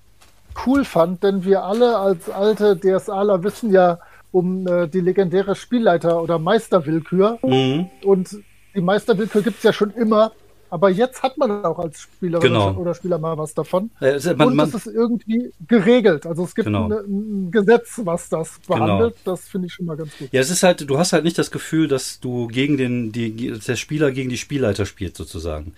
[0.67, 3.99] cool fand, denn wir alle als alte DSAler wissen ja
[4.31, 7.39] um äh, die legendäre Spielleiter- oder Meisterwillkür.
[7.43, 7.89] Mhm.
[8.05, 8.37] Und
[8.75, 10.33] die Meisterwillkür gibt es ja schon immer.
[10.71, 12.73] Aber jetzt hat man auch als Spielerin Genau.
[12.75, 13.91] oder Spieler mal was davon.
[14.01, 16.27] Es- Man, und man, es ist irgendwie geregelt.
[16.27, 16.87] Also es gibt Genau.
[16.87, 19.15] eine, ein Gesetz, was das behandelt.
[19.25, 20.29] Das finde ich schon mal ganz gut.
[20.33, 23.51] Ja, es ist halt, du hast halt nicht das Gefühl, dass du gegen den, die,
[23.51, 25.75] dass der Spieler gegen die Spielleiter spielt, sozusagen.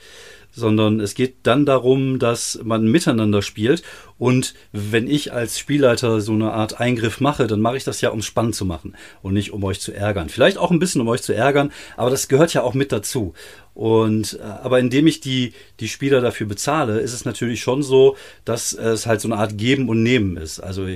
[0.56, 3.82] Sondern es geht dann darum, dass man miteinander spielt.
[4.18, 8.08] Und wenn ich als Spielleiter so eine Art Eingriff mache, dann mache ich das ja,
[8.08, 10.30] um es spannend zu machen und nicht um euch zu ärgern.
[10.30, 13.34] Vielleicht auch ein bisschen, um euch zu ärgern, aber das gehört ja auch mit dazu.
[13.74, 18.16] Und äh, aber indem ich die, die Spieler dafür bezahle, ist es natürlich schon so,
[18.46, 20.60] dass es halt so eine Art Geben und Nehmen ist.
[20.60, 20.86] Also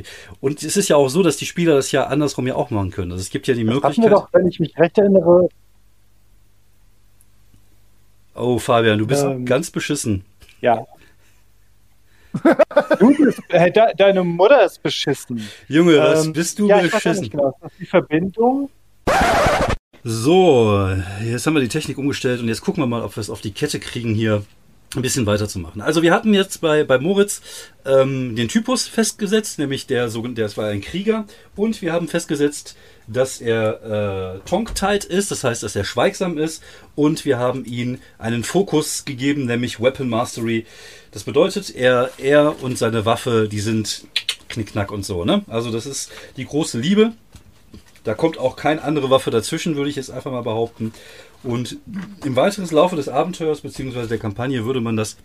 [0.41, 2.91] und es ist ja auch so, dass die Spieler das ja andersrum ja auch machen
[2.91, 3.13] können.
[3.13, 4.13] Also es gibt ja die Hatten wir Möglichkeit.
[4.13, 5.51] doch, wenn ich mich recht erinnere,
[8.41, 9.45] Oh, Fabian, du bist Ähm.
[9.45, 10.25] ganz beschissen.
[10.61, 10.87] ja.
[13.01, 15.43] du bist, äh, de, deine Mutter ist beschissen.
[15.69, 17.31] Junge, was Ähm, bist du ja, ich weiß beschissen?
[17.31, 17.49] genau.
[17.51, 18.71] Ist das die Verbindung?
[20.05, 20.89] So,
[21.25, 23.41] jetzt haben wir die Technik umgestellt und jetzt gucken wir mal, ob wir es auf
[23.41, 24.45] die Kette kriegen, hier
[24.97, 25.81] ein bisschen weiterzumachen.
[25.81, 27.43] Also wir hatten jetzt bei, bei Moritz
[27.85, 32.77] ähm, den Typus festgesetzt, nämlich der, der war ein Krieger und wir haben festgesetzt,
[33.07, 36.63] dass er äh, tongue-tied ist, das heißt, dass er schweigsam ist
[36.97, 40.67] und wir haben ihm einen Fokus gegeben, nämlich Weapon Mastery.
[41.13, 44.05] Das bedeutet, er, er und seine Waffe, die sind
[44.49, 45.43] knickknack und so, ne?
[45.47, 47.13] Also das ist die große Liebe.
[48.03, 50.93] Da kommt auch keine andere Waffe dazwischen, würde ich jetzt einfach mal behaupten.
[51.43, 51.79] Und
[52.25, 54.07] im weiteren Laufe des Abenteuers bzw.
[54.07, 55.17] der Kampagne würde man das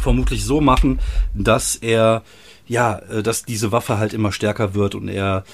[0.00, 1.00] vermutlich so machen,
[1.34, 2.22] dass er,
[2.66, 5.44] ja, äh, dass diese Waffe halt immer stärker wird und er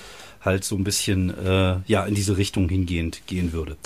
[0.45, 3.77] halt so ein bisschen, äh, ja, in diese Richtung hingehend gehen würde.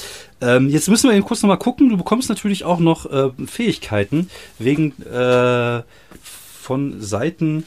[0.40, 1.88] Ähm, jetzt müssen wir eben kurz nochmal gucken.
[1.88, 4.28] Du bekommst natürlich auch noch äh, Fähigkeiten
[4.58, 5.82] wegen äh,
[6.20, 7.64] von Seiten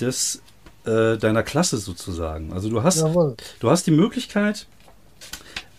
[0.00, 0.42] des
[0.84, 2.52] äh, deiner Klasse sozusagen.
[2.52, 3.36] Also du hast Jawohl.
[3.58, 4.66] Du hast die Möglichkeit,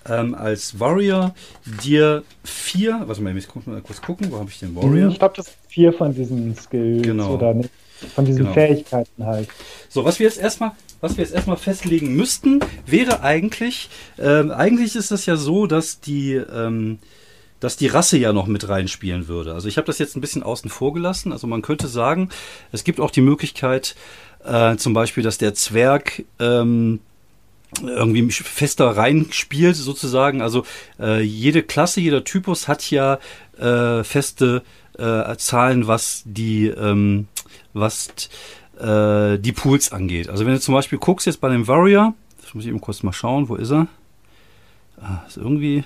[0.09, 1.33] ähm, als Warrior
[1.83, 5.09] dir vier, warte mal, ich muss mal kurz gucken, wo habe ich den Warrior?
[5.09, 7.33] Ich glaube, das sind vier von diesen Skills Genau.
[7.35, 7.69] oder nicht,
[8.15, 8.53] von diesen Genau.
[8.53, 9.47] Fähigkeiten halt.
[9.89, 14.95] So, was wir jetzt erstmal, was wir jetzt erstmal festlegen müssten, wäre eigentlich, ähm, eigentlich
[14.95, 16.99] ist das ja so, dass die, ähm,
[17.59, 19.53] dass die Rasse ja noch mit reinspielen würde.
[19.53, 21.31] Also ich habe das jetzt ein bisschen außen vor gelassen.
[21.31, 22.29] Also man könnte sagen,
[22.71, 23.95] es gibt auch die Möglichkeit,
[24.43, 26.99] äh, zum Beispiel, dass der Zwerg ähm,
[27.81, 30.41] irgendwie fester reinspielt sozusagen.
[30.41, 30.65] Also
[30.99, 33.19] äh, jede Klasse, jeder Typus hat ja
[33.57, 34.63] äh, feste
[34.97, 37.27] äh, Zahlen, was die ähm,
[37.73, 38.09] was
[38.79, 40.29] äh, die Pools angeht.
[40.29, 43.03] Also wenn du zum Beispiel guckst jetzt bei dem Warrior, das muss ich eben kurz
[43.03, 43.87] mal schauen, wo ist er?
[45.01, 45.83] Ah, ist irgendwie.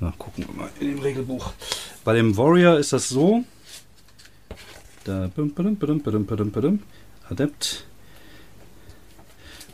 [0.00, 1.52] Na, gucken wir mal in dem Regelbuch.
[2.04, 3.44] Bei dem Warrior ist das so.
[5.04, 6.82] Da, badum, badum, badum.
[7.30, 7.86] Adept.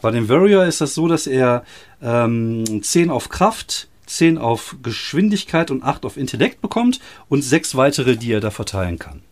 [0.03, 1.65] Bei dem Warrior ist das so, dass er
[2.03, 8.17] ähm, 10 auf Kraft, 10 auf Geschwindigkeit und 8 auf Intellekt bekommt und 6 weitere,
[8.17, 9.23] die er da verteilen kann.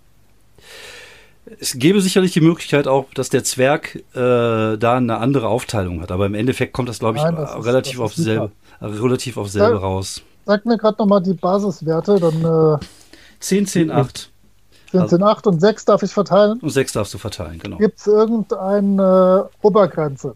[1.58, 6.12] Es gäbe sicherlich die Möglichkeit auch, dass der Zwerg äh, da eine andere Aufteilung hat,
[6.12, 9.36] aber im Endeffekt kommt das, glaube ich, Nein, das ist- relativ, das auf selbe, relativ
[9.36, 9.78] auf selbe Ja.
[9.80, 10.22] raus.
[10.46, 12.84] Sag mir gerade nochmal die Basiswerte, dann äh,
[13.40, 14.29] 10, 10, 8
[14.92, 16.58] sind Also- es 8 und 6 darf ich verteilen.
[16.60, 17.76] und 6 darfst du verteilen, genau.
[17.78, 20.34] Gibt es irgendeine Obergrenze?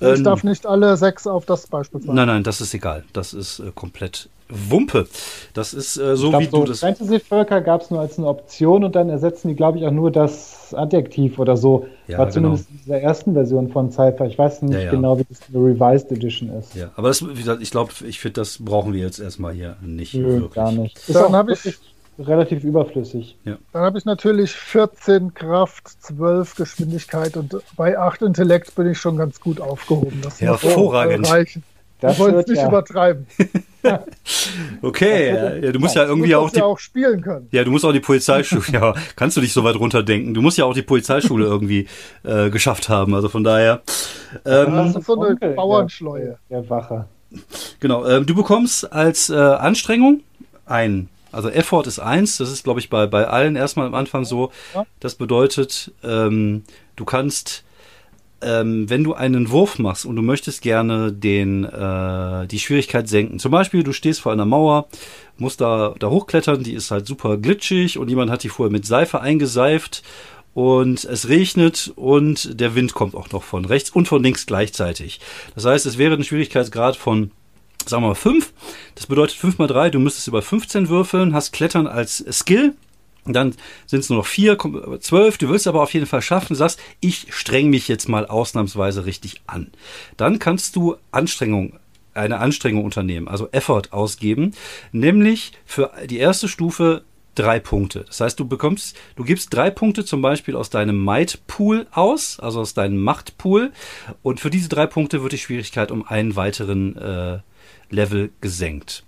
[0.00, 2.14] Ich Ähm, darf nicht alle 6 auf das beispielsweise.
[2.14, 3.04] Nein, nein, das ist egal.
[3.12, 5.08] Das ist äh, komplett Wumpe.
[5.54, 6.80] Das ist äh, so, ich wie glaube, du so das.
[6.80, 10.12] Fantasy-Völker gab es nur als eine Option und dann ersetzen die, glaube ich, auch nur
[10.12, 11.86] das Adjektiv oder so.
[12.06, 12.34] Ja, War genau.
[12.34, 14.26] zumindest in dieser ersten Version von Cypher.
[14.26, 14.90] Ich weiß nicht Ja, ja.
[14.92, 16.74] genau, wie das in der Revised Edition ist.
[16.76, 19.76] Ja, aber das, wie gesagt, ich glaube, ich finde, das brauchen wir jetzt erstmal hier
[19.80, 20.52] nicht Nö, wirklich.
[20.52, 20.96] gar nicht.
[20.96, 21.76] Ist Dann auch hab ich-
[22.18, 23.36] relativ überflüssig.
[23.44, 29.16] Dann habe ich natürlich 14 Kraft, 12 Geschwindigkeit und bei 8 Intellekt bin ich schon
[29.16, 30.20] ganz gut aufgehoben.
[30.22, 31.26] Das muss Hervorragend.
[31.26, 31.62] auch, reichen.
[32.00, 33.26] Das ich wollte es wird nicht ja, übertreiben.
[34.82, 37.48] okay, ja, du musst ja Du irgendwie auch die ja auch spielen können.
[37.52, 40.34] Ja, du musst auch die Polizeischule, ja, kannst du nicht so weit runterdenken.
[40.34, 41.86] Du musst ja auch die Polizeischule irgendwie
[42.22, 43.14] äh, geschafft haben.
[43.14, 43.82] Also von daher,
[44.44, 46.38] ähm, Das ist so eine Onkel, Bauernschleue.
[46.50, 47.06] Der, der Wache.
[47.80, 50.20] genau, ähm, du bekommst als äh, Anstrengung
[50.66, 51.08] ein.
[51.36, 54.50] Also Effort ist eins, das ist, glaube ich, bei, bei allen erstmal am Anfang so.
[55.00, 56.62] Das bedeutet, ähm,
[56.96, 57.62] du kannst,
[58.40, 63.38] ähm, wenn du einen Wurf machst und du möchtest gerne den, äh, die Schwierigkeit senken.
[63.38, 64.88] Zum Beispiel, du stehst vor einer Mauer,
[65.36, 68.86] musst da, da hochklettern, die ist halt super glitschig und jemand hat die vorher mit
[68.86, 70.02] Seife eingeseift
[70.54, 75.20] und es regnet und der Wind kommt auch noch von rechts und von links gleichzeitig.
[75.54, 77.30] Das heißt, es wäre ein Schwierigkeitsgrad von
[77.88, 78.52] sagen wir mal 5.
[78.94, 82.74] Das bedeutet 5 mal 3, du müsstest über 15 würfeln, hast Klettern als Skill.
[83.24, 83.54] Dann
[83.86, 84.56] sind es nur noch 4,
[85.00, 85.38] 12.
[85.38, 89.42] Du willst aber auf jeden Fall schaffen, sagst, ich streng mich jetzt mal ausnahmsweise richtig
[89.46, 89.72] an.
[90.16, 91.78] Dann kannst du Anstrengung
[92.14, 94.52] eine Anstrengung unternehmen, also Effort ausgeben,
[94.90, 97.02] nämlich für die erste Stufe
[97.34, 98.04] drei Punkte.
[98.06, 102.60] Das heißt, du bekommst, du gibst drei Punkte zum Beispiel aus deinem Might-Pool aus, also
[102.60, 103.72] aus deinem Macht-Pool,
[104.22, 107.38] und für diese drei Punkte wird die Schwierigkeit um einen weiteren äh,
[107.90, 109.04] Level gesenkt.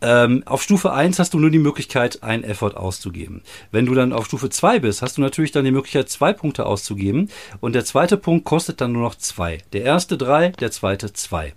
[0.00, 3.42] Ähm, auf Stufe 1 hast du nur die Möglichkeit, einen Effort auszugeben.
[3.70, 6.66] Wenn du dann auf Stufe 2 bist, hast du natürlich dann die Möglichkeit, zwei Punkte
[6.66, 7.30] auszugeben.
[7.60, 9.58] Und der zweite Punkt kostet dann nur noch zwei.
[9.72, 11.54] Der erste drei, der zweite zwei.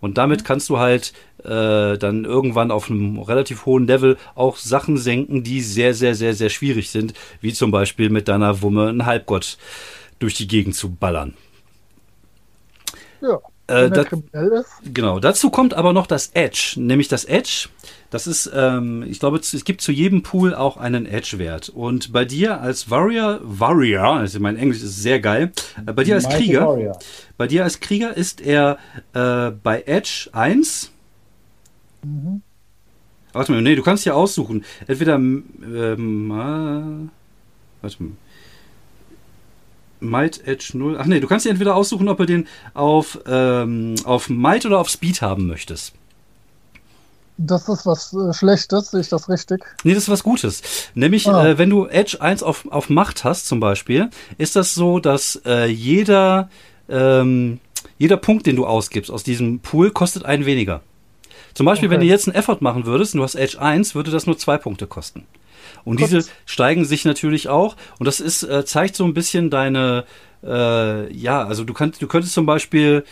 [0.00, 1.12] Und damit kannst du halt
[1.44, 6.34] äh, dann irgendwann auf einem relativ hohen Level auch Sachen senken, die sehr, sehr, sehr,
[6.34, 7.14] sehr schwierig sind.
[7.40, 9.56] Wie zum Beispiel mit deiner Wumme einen Halbgott
[10.18, 11.34] durch die Gegend zu ballern.
[13.22, 13.38] Ja.
[13.66, 14.68] Äh, ist.
[14.92, 17.68] Genau, dazu kommt aber noch das Edge, nämlich das Edge.
[18.10, 21.70] Das ist, ähm, ich glaube, es gibt zu jedem Pool auch einen Edge-Wert.
[21.70, 25.50] Und bei dir als Warrior, Warrior, also mein Englisch ist sehr geil,
[25.86, 26.98] äh, bei dir als Mighty Krieger, Warrior.
[27.38, 28.78] bei dir als Krieger ist er
[29.14, 30.92] äh, bei Edge 1.
[33.32, 34.64] Warte mal, nee, du kannst hier aussuchen.
[34.86, 38.12] Entweder, ähm, äh, warte mal.
[40.04, 40.96] Might Edge 0.
[40.98, 44.78] Ach nee, du kannst dir entweder aussuchen, ob du den auf, ähm, auf Might oder
[44.78, 45.92] auf Speed haben möchtest.
[47.36, 49.64] Das ist was äh, Schlechtes, sehe ich das richtig?
[49.82, 50.62] Nee, das ist was Gutes.
[50.94, 51.44] Nämlich, Ah.
[51.48, 55.42] äh, wenn du Edge 1 auf, auf Macht hast, zum Beispiel, ist das so, dass
[55.44, 56.48] äh, jeder,
[56.88, 57.58] ähm,
[57.98, 60.80] jeder Punkt, den du ausgibst aus diesem Pool, kostet einen weniger.
[61.54, 62.06] Zum Beispiel, wenn Okay.
[62.06, 64.56] du jetzt einen Effort machen würdest und du hast Edge 1, würde das nur zwei
[64.56, 65.24] Punkte kosten.
[65.84, 67.76] Und diese steigen sich natürlich auch.
[67.98, 70.04] Und das ist, äh, zeigt so ein bisschen deine,
[70.42, 73.04] äh, ja, also du kannst, du könntest zum Beispiel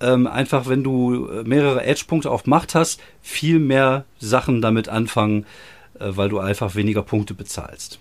[0.00, 5.46] ähm, einfach, wenn du äh, mehrere Edge-Punkte auf Macht hast, viel mehr Sachen damit anfangen,
[5.98, 7.98] äh, weil du einfach weniger Punkte bezahlst.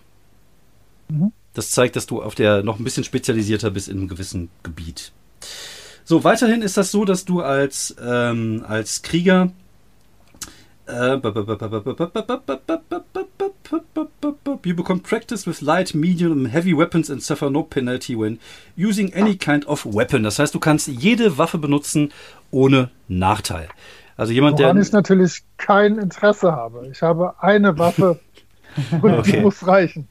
[1.08, 1.32] Mhm.
[1.54, 5.14] Das zeigt, dass du auf der noch ein bisschen spezialisierter bist in einem gewissen Gebiet.
[6.04, 9.52] So, weiterhin ist das so, dass du als, ähm, als Krieger
[14.64, 18.40] You become practice with light, medium and heavy weapons and suffer no penalty when
[18.78, 20.24] using any kind of weapon.
[20.24, 22.12] Das heißt, du kannst jede Waffe benutzen
[22.52, 23.68] ohne Nachteil.
[24.18, 26.88] Also jemand, der Woran ich natürlich kein Interesse habe.
[26.92, 28.20] Ich habe eine Waffe
[29.02, 29.32] und Okay.
[29.34, 30.08] die muss reichen.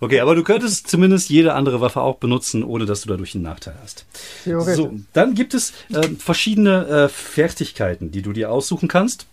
[0.00, 3.42] Okay, aber du könntest zumindest jede andere Waffe auch benutzen, ohne dass du dadurch einen
[3.44, 4.06] Nachteil hast.
[4.44, 9.26] So, dann gibt es ähm, verschiedene äh, Fertigkeiten, die du dir aussuchen kannst,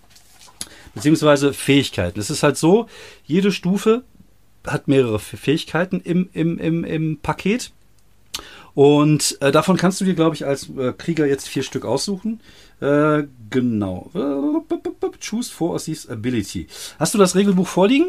[0.96, 2.20] beziehungsweise Fähigkeiten.
[2.20, 2.88] Es ist halt so,
[3.26, 4.04] jede Stufe
[4.66, 7.72] hat mehrere Fähigkeiten im, im, im, im Paket.
[8.74, 12.42] Und äh, davon kannst du dir, glaube ich, als äh, Krieger jetzt vier Stück aussuchen.
[12.82, 14.10] Äh, genau.
[15.22, 16.68] Choose four of these ability.
[17.00, 18.08] Hast du das Regelbuch vorliegen?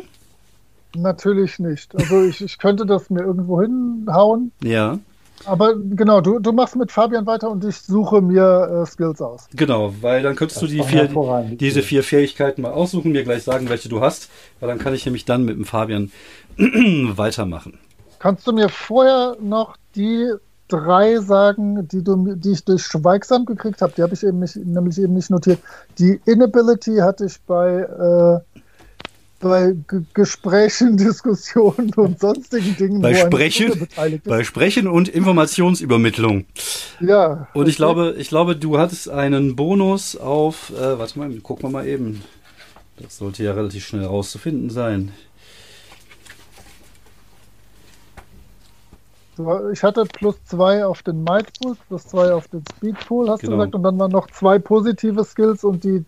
[0.96, 1.94] Natürlich nicht.
[1.94, 4.50] Also ich, ich könnte das mir irgendwo hinhauen.
[4.62, 4.98] Ja.
[5.44, 9.46] Aber genau, du, du machst mit Fabian weiter und ich suche mir äh, Skills aus.
[9.54, 11.08] Genau, weil dann könntest Das du die vier,
[11.56, 14.28] diese vier Fähigkeiten mal aussuchen, mir gleich sagen, welche du hast,
[14.60, 16.10] weil dann kann ich nämlich dann mit dem Fabian
[16.58, 17.78] weitermachen.
[18.18, 20.32] Kannst du mir vorher noch die
[20.68, 23.92] drei sagen, die, du, mir- die ich durch Schweigsam gekriegt habe?
[23.96, 25.60] Die habe ich eben nicht, nämlich eben nicht notiert.
[25.98, 28.58] Die Inability hatte ich bei, äh,
[29.48, 33.00] bei G Gesprächen, Diskussionen und sonstigen Dingen.
[33.02, 33.86] Bei Sprechen?
[34.24, 36.44] Bei Sprechen und Informationsübermittlung.
[37.00, 37.48] ja.
[37.54, 41.70] Und ich glaube, ich glaube, du hattest einen Bonus auf, äh, warte mal, gucken wir
[41.70, 42.22] mal eben.
[42.98, 45.12] Das sollte ja relativ schnell rauszufinden sein.
[49.72, 53.40] Ich hatte plus zwei auf den Might Pool, plus zwei auf den Speed Pool, hast
[53.42, 53.52] Genau.
[53.52, 56.04] du gesagt, und dann waren noch zwei positive Skills und die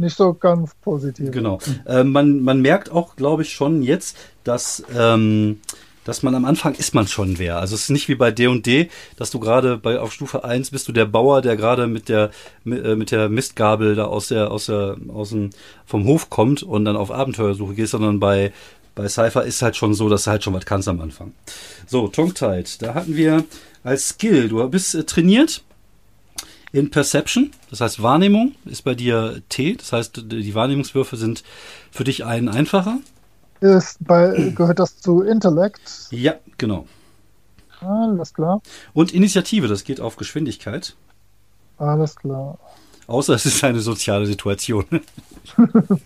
[0.00, 1.30] nicht so ganz positive.
[1.30, 1.58] Genau.
[1.86, 5.60] Äh, man, man merkt auch, glaube ich, schon jetzt, dass, ähm,
[6.04, 7.58] dass man am Anfang ist man schon wer.
[7.58, 10.88] Also es ist nicht wie bei D&D, dass du gerade bei auf Stufe 1 bist
[10.88, 12.30] du der Bauer, der gerade mit der
[12.64, 15.50] äh, mit der Mistgabel da aus der aus der aus dem
[15.86, 18.52] vom Hof kommt und dann auf Abenteuersuche gehst, sondern bei
[18.94, 21.32] bei Cypher ist halt schon so, dass du halt schon was kannst am Anfang.
[21.86, 23.44] So, Tongue-Tied, da hatten wir
[23.82, 25.62] als Skill, du bist äh, trainiert
[26.72, 31.42] in Perception, das heißt Wahrnehmung ist bei dir T, das heißt die Wahrnehmungswürfe sind
[31.90, 32.98] für dich ein einfacher.
[33.60, 36.08] Ist bei, gehört das zu Intellekt?
[36.10, 36.86] Ja, genau.
[37.80, 38.62] Alles klar.
[38.92, 40.94] Und Initiative, das geht auf Geschwindigkeit.
[41.78, 42.58] Alles klar.
[43.06, 44.84] Außer es ist eine soziale Situation.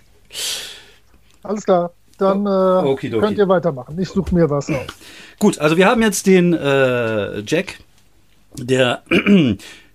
[1.43, 1.93] Alles klar.
[2.19, 3.25] Dann äh, Okidoki.
[3.25, 3.99] könnt ihr weitermachen.
[3.99, 4.87] Ich suche mir was aus.
[5.39, 7.81] Gut, also wir haben jetzt den äh, Jack,
[8.57, 9.03] der,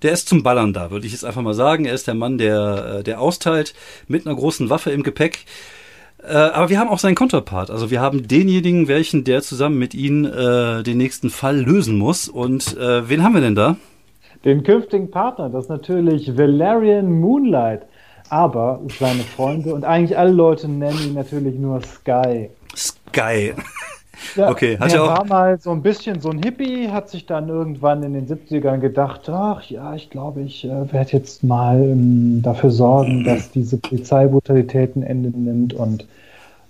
[0.01, 1.85] der ist zum Ballern da, würde ich jetzt einfach mal sagen.
[1.85, 3.73] Er ist der Mann, der, äh, der austeilt
[4.07, 5.45] mit einer großen Waffe im Gepäck.
[6.23, 7.71] Äh, aber wir haben auch seinen Konterpart.
[7.71, 12.27] Also wir haben denjenigen, welchen der zusammen mit ihnen äh, den nächsten Fall lösen muss.
[12.27, 13.77] Und äh, wen haben wir denn da?
[14.45, 17.83] Den künftigen Partner, das ist natürlich Valerian Moonlight.
[18.29, 22.49] Aber seine Freunde und eigentlich alle Leute nennen ihn natürlich nur Sky.
[22.75, 23.53] Sky.
[24.36, 27.49] Ja, Okay, hat auch- war mal so ein bisschen so ein Hippie, hat sich dann
[27.49, 32.41] irgendwann in den 70ern gedacht, ach ja, ich glaube, ich äh, werde jetzt mal ähm,
[32.43, 36.05] dafür sorgen, dass diese Polizeibrutalität ein Ende nimmt und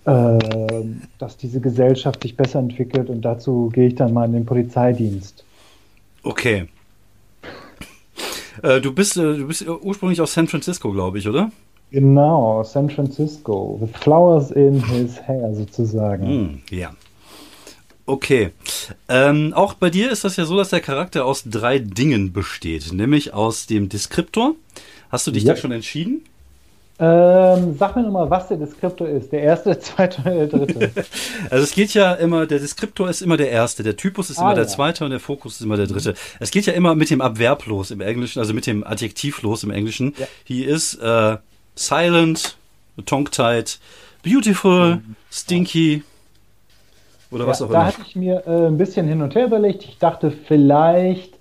[0.06, 0.40] äh,
[1.18, 5.44] dass diese Gesellschaft sich besser entwickelt und dazu gehe ich dann mal in den Polizeidienst.
[6.24, 6.68] Okay.
[8.64, 11.52] Äh, du bist, äh, du bist ursprünglich aus San Francisco, glaube ich, oder?
[11.92, 16.28] Genau, San Francisco, with flowers in his hair sozusagen.
[16.28, 16.92] Hm, ja.
[18.10, 18.50] Okay.
[19.08, 22.92] Ähm, auch bei dir ist das ja so, dass der Charakter aus drei Dingen besteht,
[22.92, 24.56] nämlich aus dem Deskriptor.
[25.12, 25.54] Hast du dich Ja.
[25.54, 26.24] da schon entschieden?
[27.02, 29.32] Ähm, sag mir nochmal, was der Deskriptor ist.
[29.32, 31.06] Der erste, der zweite oder der dritte?
[31.52, 34.42] Also es geht ja immer, der Deskriptor ist immer der erste, der Typus ist Ah,
[34.42, 34.70] immer der ja.
[34.70, 36.16] zweite und der Fokus ist immer der dritte.
[36.40, 39.64] Es geht ja immer mit dem Adverb los im Englischen, also mit dem Adjektiv los
[39.64, 40.16] im Englischen.
[40.18, 40.28] Ja.
[40.46, 41.38] He is äh,
[41.76, 42.58] silent,
[43.06, 43.78] tongue-tied,
[44.24, 45.00] beautiful,
[45.32, 46.02] stinky
[47.32, 47.88] oder was ja, auch da immer.
[47.88, 49.84] hatte ich mir äh, ein bisschen hin und her überlegt.
[49.84, 51.40] Ich dachte, vielleicht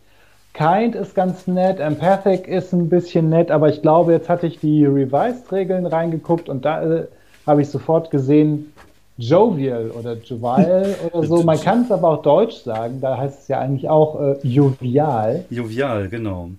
[0.59, 4.59] Kind ist ganz nett, Empathic ist ein bisschen nett, aber ich glaube, jetzt hatte ich
[4.59, 7.07] die Revised-Regeln reingeguckt und da äh,
[7.47, 8.73] habe ich sofort gesehen,
[9.19, 11.43] Jovial oder Jovial oder so.
[11.43, 15.45] Man kann es aber auch deutsch sagen, da heißt es ja eigentlich auch äh, jovial.
[15.51, 16.51] Jovial, genau.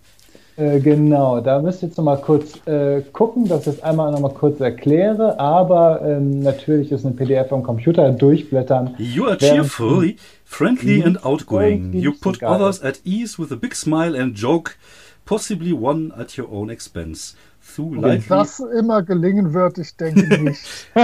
[0.60, 4.12] Äh, genau, da müsst ihr jetzt noch mal kurz äh, gucken, dass ich es einmal
[4.12, 8.94] noch mal kurz erkläre, aber ähm, natürlich ist eine PDF am Computer durchblättern.
[8.98, 11.94] You are cheerfully, friendly and outgoing.
[11.94, 14.76] You put others at ease with a big smile and joke,
[15.26, 17.38] possibly one at your own expense.
[17.62, 20.62] Through Wenn lightly das immer gelingen wird, ich denke nicht.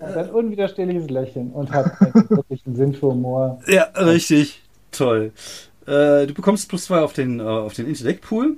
[0.00, 3.60] Hat ein unwiderstehliches Lächeln und hat einen wirklichen Sinn für Humor.
[3.68, 4.60] Ja, richtig.
[4.90, 5.32] Toll.
[5.86, 8.56] Äh, du bekommst plus zwei auf den, äh, auf den Intellect-Pool.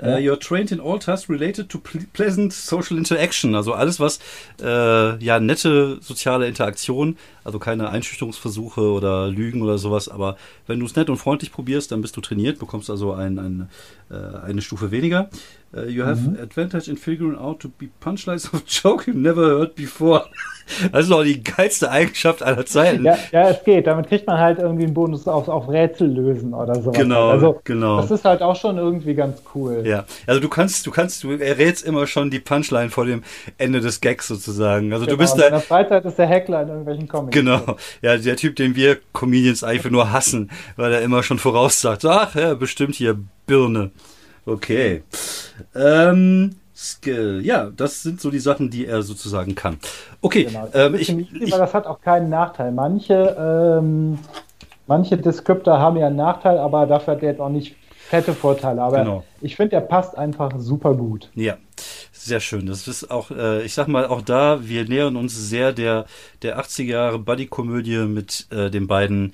[0.00, 3.54] Äh, you're trained in all tasks related to ple pleasant social interaction.
[3.54, 4.20] Also alles, was
[4.62, 10.86] äh, ja nette soziale Interaktion, also keine Einschüchterungsversuche oder Lügen oder sowas, aber wenn du
[10.86, 13.68] es nett und freundlich probierst, dann bist du trainiert, bekommst also ein, ein,
[14.10, 15.30] äh, eine Stufe weniger.
[15.74, 19.74] Äh, you have advantage in figuring out to be punchlines of joke you never heard
[19.74, 20.24] before.
[20.92, 23.02] Das ist doch die geilste Eigenschaft aller Zeiten.
[23.02, 23.86] Ja, ja, es geht.
[23.86, 26.94] Damit kriegt man halt irgendwie einen Bonus auf, auf Rätsel lösen oder sowas.
[26.94, 28.02] Genau, Also, genau.
[28.02, 29.82] das ist halt auch schon irgendwie ganz cool.
[29.86, 33.22] Ja, also du kannst, du kannst, du errätst immer schon die Punchline vor dem
[33.56, 34.92] Ende des Gags sozusagen.
[34.92, 37.34] Also Genau, du bist in der da, Freizeit ist der Heckler in irgendwelchen Comics.
[37.34, 42.04] genau, ja, der Typ, den wir Comedians eigentlich nur hassen, weil er immer schon voraussagt,
[42.04, 43.90] ach ja, bestimmt hier Birne.
[44.48, 45.02] Okay.
[45.74, 49.78] Ähm, Skill, ja, das sind so die Sachen, die er sozusagen kann.
[50.20, 50.68] Okay, Genau.
[50.74, 52.70] ähm, ich, ich, das hat auch keinen Nachteil.
[52.70, 54.18] Manche, ähm,
[54.86, 57.74] manche Descriptor haben ja einen Nachteil, aber dafür hat der jetzt auch nicht
[58.08, 58.80] fette Vorteile.
[58.80, 59.24] Aber Genau.
[59.40, 61.30] ich finde, der passt einfach super gut.
[61.34, 61.56] Ja,
[62.12, 62.66] sehr schön.
[62.66, 66.06] Das ist auch, äh, ich sag mal, auch da, wir nähern uns sehr der,
[66.42, 69.32] der 80er Jahre Buddy-Komödie mit äh, den beiden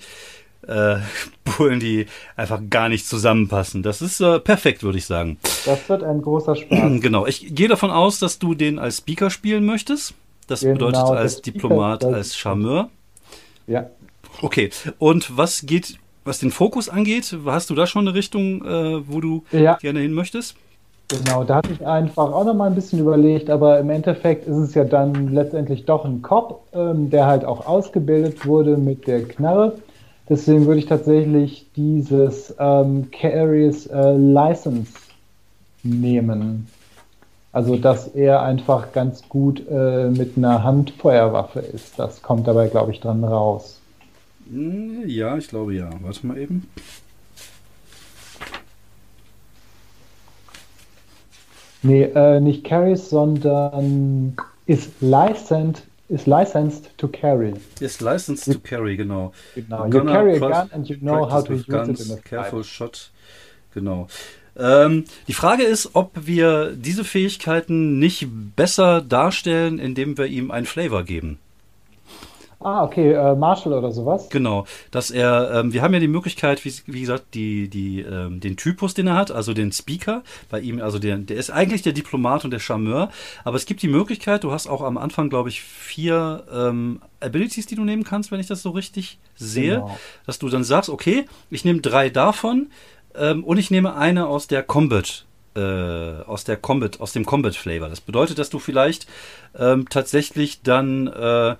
[0.68, 0.96] äh,
[1.44, 3.82] Bullen, die einfach gar nicht zusammenpassen.
[3.82, 5.38] Das ist äh, perfekt, würde ich sagen.
[5.66, 6.78] Das wird ein großer Spaß.
[7.00, 7.26] Genau.
[7.26, 10.14] Ich gehe davon aus, dass du den als Speaker spielen möchtest.
[10.46, 12.88] Das Genau, bedeutet als Diplomat, als Charmeur.
[13.66, 13.86] ja.
[14.42, 14.70] Okay.
[14.98, 19.20] Und was geht, was den Fokus angeht, hast du da schon eine Richtung, äh, wo
[19.20, 19.76] du Ja.
[19.76, 20.56] gerne hin möchtest?
[21.08, 24.56] Genau, da hatte ich einfach auch noch mal ein bisschen überlegt, aber im Endeffekt ist
[24.56, 29.22] es ja dann letztendlich doch ein Cop, ähm, der halt auch ausgebildet wurde mit der
[29.22, 29.76] Knarre.
[30.28, 34.92] Deswegen würde ich tatsächlich dieses ähm, Carries äh, License
[35.82, 36.68] nehmen.
[37.52, 41.98] Also, dass er einfach ganz gut äh, mit einer Handfeuerwaffe ist.
[41.98, 43.80] Das kommt dabei, glaube ich, dran raus.
[44.48, 45.90] Hm, Ja, ich glaube ja.
[46.02, 46.68] Warte mal eben.
[51.82, 57.54] Nee, äh, nicht carries, sondern ist licensed, is licensed to carry.
[57.80, 59.32] Ist licensed to carry, genau.
[59.54, 59.86] Genau.
[59.86, 62.16] You carry a gun and you know how to use with it guns, in a
[62.16, 62.24] fight.
[62.24, 63.10] Careful shot.
[63.74, 64.06] Genau.
[64.56, 70.66] Ähm, die Frage ist, ob wir diese Fähigkeiten nicht besser darstellen, indem wir ihm einen
[70.66, 71.38] Flavor geben.
[72.64, 74.30] Ah, okay, äh, Marshall oder sowas.
[74.30, 78.40] Genau, dass er, ähm, wir haben ja die Möglichkeit, wie, wie gesagt, die, die, ähm,
[78.40, 81.82] den Typus, den er hat, also den Speaker, bei ihm, also der, der ist eigentlich
[81.82, 83.10] der Diplomat und der Charmeur,
[83.44, 87.66] aber es gibt die Möglichkeit, du hast auch am Anfang, glaube ich, vier ähm, Abilities,
[87.66, 89.98] die du nehmen kannst, wenn ich das so richtig sehe, Genau.
[90.24, 92.68] dass du dann sagst, okay, ich nehme drei davon
[93.14, 97.54] ähm, und ich nehme eine aus der Combat äh, aus der Combat, aus dem Combat
[97.54, 97.88] Flavor.
[97.88, 99.06] Das bedeutet, dass du vielleicht
[99.56, 101.54] ähm, tatsächlich dann äh,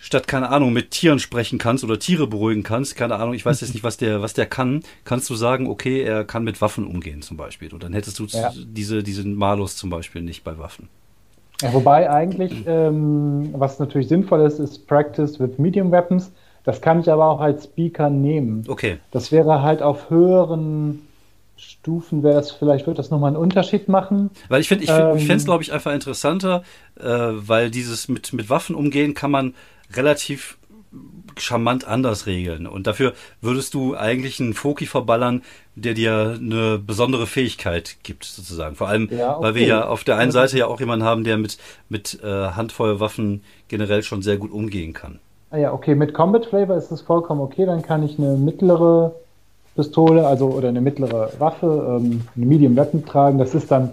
[0.00, 3.60] statt, keine Ahnung, mit Tieren sprechen kannst oder Tiere beruhigen kannst, keine Ahnung, ich weiß
[3.60, 6.86] jetzt nicht, was der, was der kann, kannst du sagen, okay, er kann mit Waffen
[6.86, 7.72] umgehen zum Beispiel.
[7.72, 8.52] Und dann hättest du Ja.
[8.56, 10.88] diese, diesen Malus zum Beispiel nicht bei Waffen.
[11.60, 16.30] Ja, wobei eigentlich, ähm, was natürlich sinnvoll ist, ist Practice with Medium Weapons.
[16.64, 18.64] Das kann ich aber auch als Speaker nehmen.
[18.68, 21.00] Okay, Das wäre halt auf höheren
[21.56, 24.30] Stufen, wäre das, vielleicht wird das nochmal einen Unterschied machen.
[24.48, 25.26] weil ich finde, ich, find, ich Ähm.
[25.26, 26.62] fände es, glaube ich, einfach interessanter,
[27.00, 29.54] äh, weil dieses mit, mit Waffen umgehen kann man
[29.94, 30.58] relativ
[31.36, 32.66] charmant anders regeln.
[32.66, 35.42] Und dafür würdest du eigentlich einen Foki verballern,
[35.76, 38.74] der dir eine besondere Fähigkeit gibt, sozusagen.
[38.74, 39.70] Vor allem, Ja, weil wir okay.
[39.70, 41.58] ja auf der einen Seite ja auch jemanden haben, der mit,
[41.88, 45.20] mit äh, Handfeuerwaffen generell schon sehr gut umgehen kann.
[45.50, 47.64] Ah ja, okay, mit Combat Flavor ist das vollkommen okay.
[47.64, 49.14] Dann kann ich eine mittlere
[49.76, 53.38] Pistole, also oder eine mittlere Waffe, ähm, eine Medium Weapon tragen.
[53.38, 53.92] Das ist dann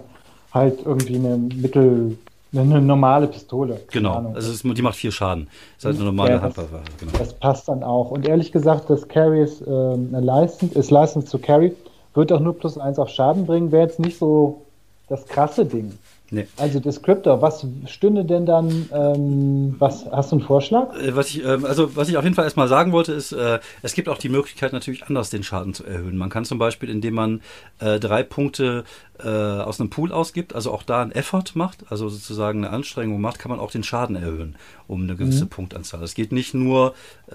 [0.52, 2.18] halt irgendwie eine mittel,
[2.62, 3.80] eine normale Pistole.
[3.90, 4.14] Genau.
[4.14, 4.34] Ahnung.
[4.34, 5.48] Also ist, die macht vier Schaden.
[5.76, 6.80] Ist halt eine normale Ja, das- Handwaffe.
[6.98, 7.12] Genau.
[7.18, 8.10] Das passt dann auch.
[8.10, 11.74] Und ehrlich gesagt, das Carry ist, ähm, licensed, ist licensed to carry,
[12.14, 14.62] wird auch nur plus eins auf Schaden bringen, wäre jetzt nicht so
[15.08, 15.92] das krasse Ding.
[16.30, 16.48] Nee.
[16.56, 20.92] Also Descriptor, was stünde denn dann, ähm, was, hast du einen Vorschlag?
[20.96, 23.60] Äh, Was ich, ähm, also was ich auf jeden Fall erstmal sagen wollte, ist, äh,
[23.82, 26.16] es gibt auch die Möglichkeit, natürlich anders den Schaden zu erhöhen.
[26.16, 27.42] Man kann zum Beispiel, indem man
[27.78, 28.82] äh, drei Punkte
[29.22, 33.20] äh, aus einem Pool ausgibt, also auch da einen Effort macht, also sozusagen eine Anstrengung
[33.20, 34.56] macht, kann man auch den Schaden erhöhen
[34.88, 36.02] um eine gewisse Punktanzahl.
[36.02, 36.94] Es geht nicht nur,
[37.28, 37.34] äh,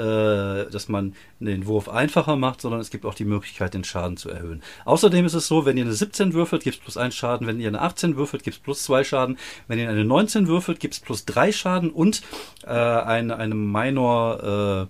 [0.72, 4.30] dass man den Wurf einfacher macht, sondern es gibt auch die Möglichkeit, den Schaden zu
[4.30, 4.62] erhöhen.
[4.86, 7.48] Außerdem ist es so, wenn ihr eine 17 würfelt, gibt es plus 1 Schaden.
[7.48, 9.38] Wenn ihr eine 18 würfelt, gibt es plus 2 Schaden.
[9.68, 12.22] Wenn ihr eine 19 würfelt, gibt es plus 3 Schaden und
[12.64, 14.90] äh, eine, eine Minor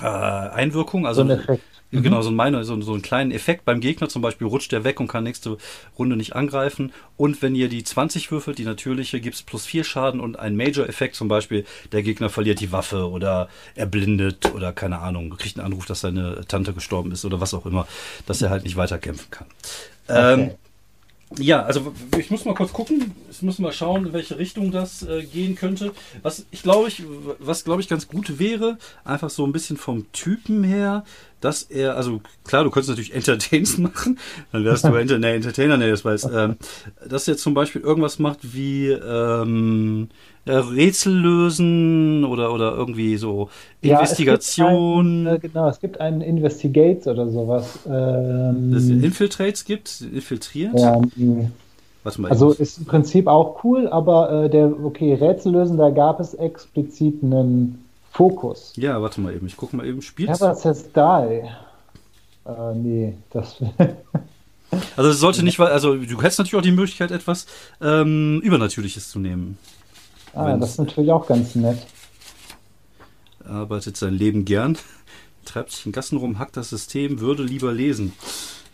[0.00, 1.06] äh, äh, Einwirkung.
[1.06, 1.24] Also
[1.94, 2.00] So.
[2.00, 4.82] Genau, so ein Minor, so, so einen kleinen Effekt beim Gegner, zum Beispiel rutscht der
[4.82, 5.58] weg und kann nächste
[5.98, 6.90] Runde nicht angreifen.
[7.18, 11.16] Und wenn ihr die 20 würfelt, die natürliche, gibt's plus 4 Schaden und ein Major-Effekt,
[11.16, 15.66] zum Beispiel, der Gegner verliert die Waffe oder er blindet oder keine Ahnung, kriegt einen
[15.66, 17.86] Anruf, dass seine Tante gestorben ist oder was auch immer,
[18.26, 19.46] dass er halt nicht weiterkämpfen kann.
[20.08, 20.56] Ähm, Okay.
[21.38, 23.12] Ja, also ich muss mal kurz gucken.
[23.30, 25.92] Ich muss mal schauen, in welche Richtung das äh, gehen könnte.
[26.22, 27.02] Was ich glaube ich,
[27.38, 31.04] was glaube ich ganz gut wäre, einfach so ein bisschen vom Typen her,
[31.42, 34.18] dass er, also klar, du könntest natürlich Entertains machen,
[34.52, 36.56] dann wärst du Enter nee, Entertainer, nee, das weiß, ähm,
[37.06, 40.08] dass er zum Beispiel irgendwas macht wie ähm,
[40.44, 43.48] ja, Rätsel lösen oder oder irgendwie so
[43.82, 45.26] Ja, Investigation.
[45.26, 47.78] Es einen, äh, genau, es gibt einen Investigates oder sowas.
[47.86, 50.78] Ähm, dass es Infiltrates gibt, infiltriert.
[50.78, 51.00] ja.
[52.04, 55.90] Warte mal, also ist im Prinzip auch cool, aber äh, der, okay, Rätsel lösen, da
[55.90, 57.81] gab es explizit einen
[58.12, 58.72] Fokus.
[58.76, 61.48] ja, warte mal eben, ich gucke mal eben, spielt Never says die.
[62.48, 63.56] Äh, nee, das.
[64.96, 67.44] Also es sollte nicht, also du hättest natürlich auch die Möglichkeit, etwas
[67.82, 69.58] ähm, Übernatürliches zu nehmen.
[70.32, 71.76] ah, Wenn's- das ist natürlich auch ganz nett.
[73.44, 74.78] Arbeitet sein Leben gern,
[75.44, 78.14] treibt sich in Gassen rum, hackt das System, würde lieber lesen.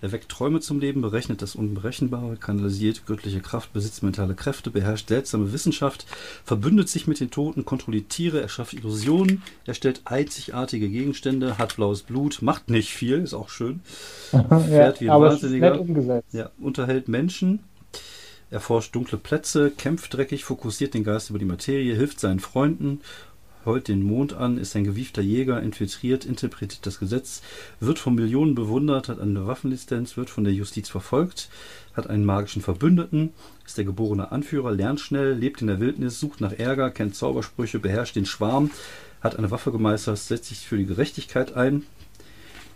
[0.00, 5.08] Er weckt Träume zum Leben, berechnet das Unberechenbare, kanalisiert göttliche Kraft, besitzt mentale Kräfte, beherrscht
[5.08, 6.06] seltsame Wissenschaft,
[6.44, 12.42] verbündet sich mit den Toten, kontrolliert Tiere, erschafft Illusionen, erstellt einzigartige Gegenstände, hat blaues Blut,
[12.42, 13.80] macht nicht viel, ist auch schön.
[14.32, 16.22] ja, Fährt wie ein Wahnsinniger.
[16.32, 17.60] Ja, unterhält Menschen,
[18.50, 23.00] erforscht dunkle Plätze, kämpft dreckig, fokussiert den Geist über die Materie, hilft seinen Freunden,
[23.68, 27.42] heult den Mond an, ist ein gewiefter Jäger, infiltriert, interpretiert das Gesetz,
[27.78, 31.50] wird von Millionen bewundert, hat eine Waffenlizenz, wird von der Justiz verfolgt,
[31.94, 33.30] hat einen magischen Verbündeten,
[33.66, 37.78] ist der geborene Anführer, lernt schnell, lebt in der Wildnis, sucht nach Ärger, kennt Zaubersprüche,
[37.78, 38.70] beherrscht den Schwarm,
[39.20, 41.84] hat eine Waffe gemeistert, setzt sich für die Gerechtigkeit ein,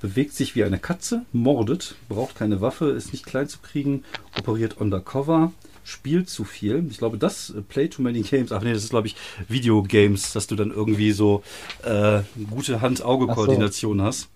[0.00, 4.04] bewegt sich wie eine Katze, mordet, braucht keine Waffe, ist nicht klein zu kriegen,
[4.38, 5.52] operiert undercover,
[5.84, 6.84] spielt zu viel.
[6.90, 9.16] Ich glaube, das äh, Play Too Many Games, ach nee, das ist glaube ich
[9.48, 11.42] Videogames, dass du dann irgendwie so
[11.84, 14.04] äh, gute Hand-Auge-Koordination so.
[14.04, 14.28] hast.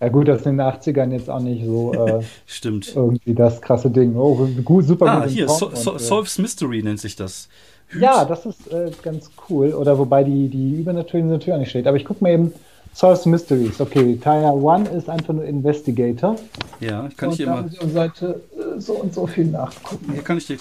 [0.00, 2.92] Ja gut, das ist in den 80ern jetzt auch nicht so äh, Stimmt.
[2.94, 4.16] irgendwie das krasse Ding.
[4.16, 4.34] Oh,
[4.64, 7.48] gut, super Ah, gut hier, Pong so, und, so, äh, Solves Mystery nennt sich das.
[7.88, 9.72] Hüt- Ja, das ist äh, ganz cool.
[9.74, 11.86] Oder wobei die, die übernatürlichen natürlich auch nicht steht.
[11.86, 12.52] Aber ich gucke mal eben
[12.92, 13.80] Solves Mysteries.
[13.80, 16.36] Okay, Teil 1 ist einfach nur Investigator.
[16.80, 17.70] Ja, kann ich und dir da mal.
[17.70, 20.12] ich Seite äh, so und so viel nachgucken.
[20.12, 20.58] Hier kann ich dir.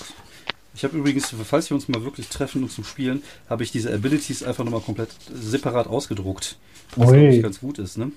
[0.76, 3.94] Ich habe übrigens, falls wir uns mal wirklich treffen und zum Spielen, habe ich diese
[3.94, 6.58] Abilities einfach nochmal komplett separat ausgedruckt.
[6.96, 8.12] Was glaube ich ganz gut ist, ne?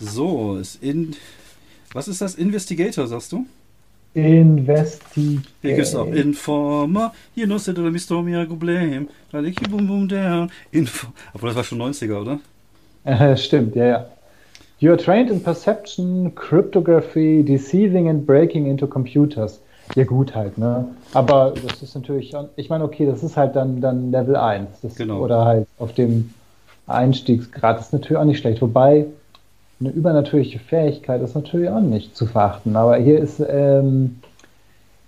[0.00, 1.14] So, ist in.
[1.92, 2.34] Was ist das?
[2.34, 3.46] Investigator, sagst du?
[4.14, 5.42] Investigate.
[5.62, 7.12] Hier gibt's auch Informer.
[7.34, 9.08] Hier no se de misto mia gublem.
[9.30, 10.50] Laleki bum bum down.
[10.72, 11.08] Info.
[11.34, 12.40] Obwohl das war schon 90er, oder?
[13.04, 14.06] Äh, stimmt, ja, ja.
[14.78, 19.60] You are trained in perception, cryptography, deceiving and breaking into computers.
[19.94, 20.88] Ja, gut halt, ne?
[21.12, 24.68] Aber das ist natürlich, ich meine, okay, das ist halt dann, dann Level 1.
[24.82, 25.20] Das, Genau.
[25.20, 26.34] Oder halt auf dem
[26.86, 28.60] Einstiegsgrad ist natürlich auch nicht schlecht.
[28.62, 29.06] Wobei,
[29.80, 32.76] eine übernatürliche Fähigkeit ist natürlich auch nicht zu verachten.
[32.76, 34.20] Aber hier ist, ähm,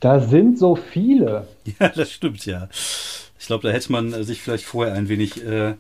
[0.01, 1.47] da sind so viele.
[1.79, 2.69] Ja, das stimmt, ja.
[3.39, 5.75] Ich glaube, da hätte man äh, sich vielleicht vorher ein wenig äh,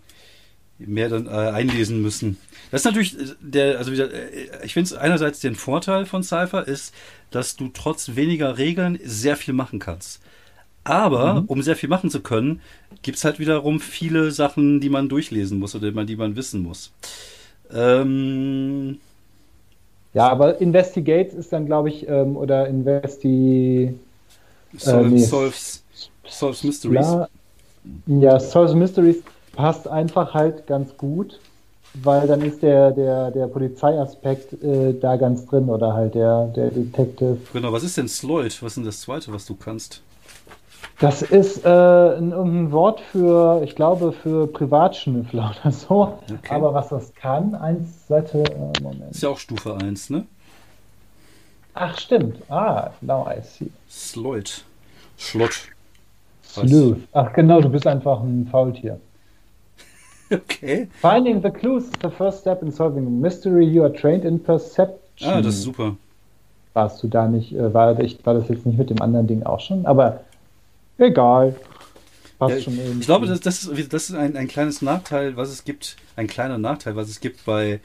[0.79, 2.39] mehr dann äh, einlesen müssen.
[2.71, 6.23] Das ist natürlich äh, der, also wieder, äh, ich finde es einerseits den Vorteil von
[6.23, 6.95] Cypher ist,
[7.31, 10.21] dass du trotz weniger Regeln sehr viel machen kannst.
[10.85, 12.61] Aber um sehr viel machen zu können,
[13.03, 16.93] gibt es halt wiederum viele Sachen, die man durchlesen muss oder die man, wissen muss.
[17.73, 18.99] Ähm,
[20.15, 23.95] Ja, aber Investigate ist dann, glaube ich, ähm, oder Investi.
[24.77, 25.19] Sol nee.
[25.19, 25.83] solves,
[26.27, 27.07] solves Mysteries.
[27.07, 27.29] Ja,
[28.07, 29.23] ja, Solve Mysteries
[29.59, 31.41] passt einfach halt ganz gut,
[31.95, 36.71] weil dann ist der, der, der Polizeiaspekt äh, da ganz drin oder halt der, der
[36.71, 37.39] Detective.
[37.53, 38.63] Genau, was ist denn Sloyd?
[38.63, 40.01] Was ist denn das zweite, was du kannst?
[41.01, 46.19] Das ist äh, ein, ein Wort für, ich glaube, für Privatschnüffler oder so.
[46.23, 46.55] Okay.
[46.55, 49.11] Aber was das kann, eins Seite, äh, Moment.
[49.11, 50.25] Ist ja auch Stufe 1, ne?
[51.75, 52.39] Ach, stimmt.
[52.49, 53.73] Ah, now I see.
[53.91, 54.63] Sloyd.
[55.17, 55.69] Schlott.
[56.45, 56.99] Sleuth.
[57.13, 59.01] Ach, genau, du bist einfach ein Faultier.
[60.33, 60.89] Okay.
[61.01, 63.65] Finding the clues is the first step in solving a mystery.
[63.65, 65.31] You are trained in perception.
[65.31, 65.97] Ah, das ist super.
[66.75, 69.43] Warst du da nicht, äh, war, ich, war das jetzt nicht mit dem anderen Ding
[69.43, 69.87] auch schon?
[69.87, 70.21] Aber
[70.99, 71.57] egal.
[72.41, 72.49] Ja.
[72.51, 72.67] Ich
[73.01, 76.57] glaube, das, das ist, das ist ein, ein kleines Nachteil, was es gibt, ein kleiner
[76.57, 77.81] Nachteil, was es gibt bei,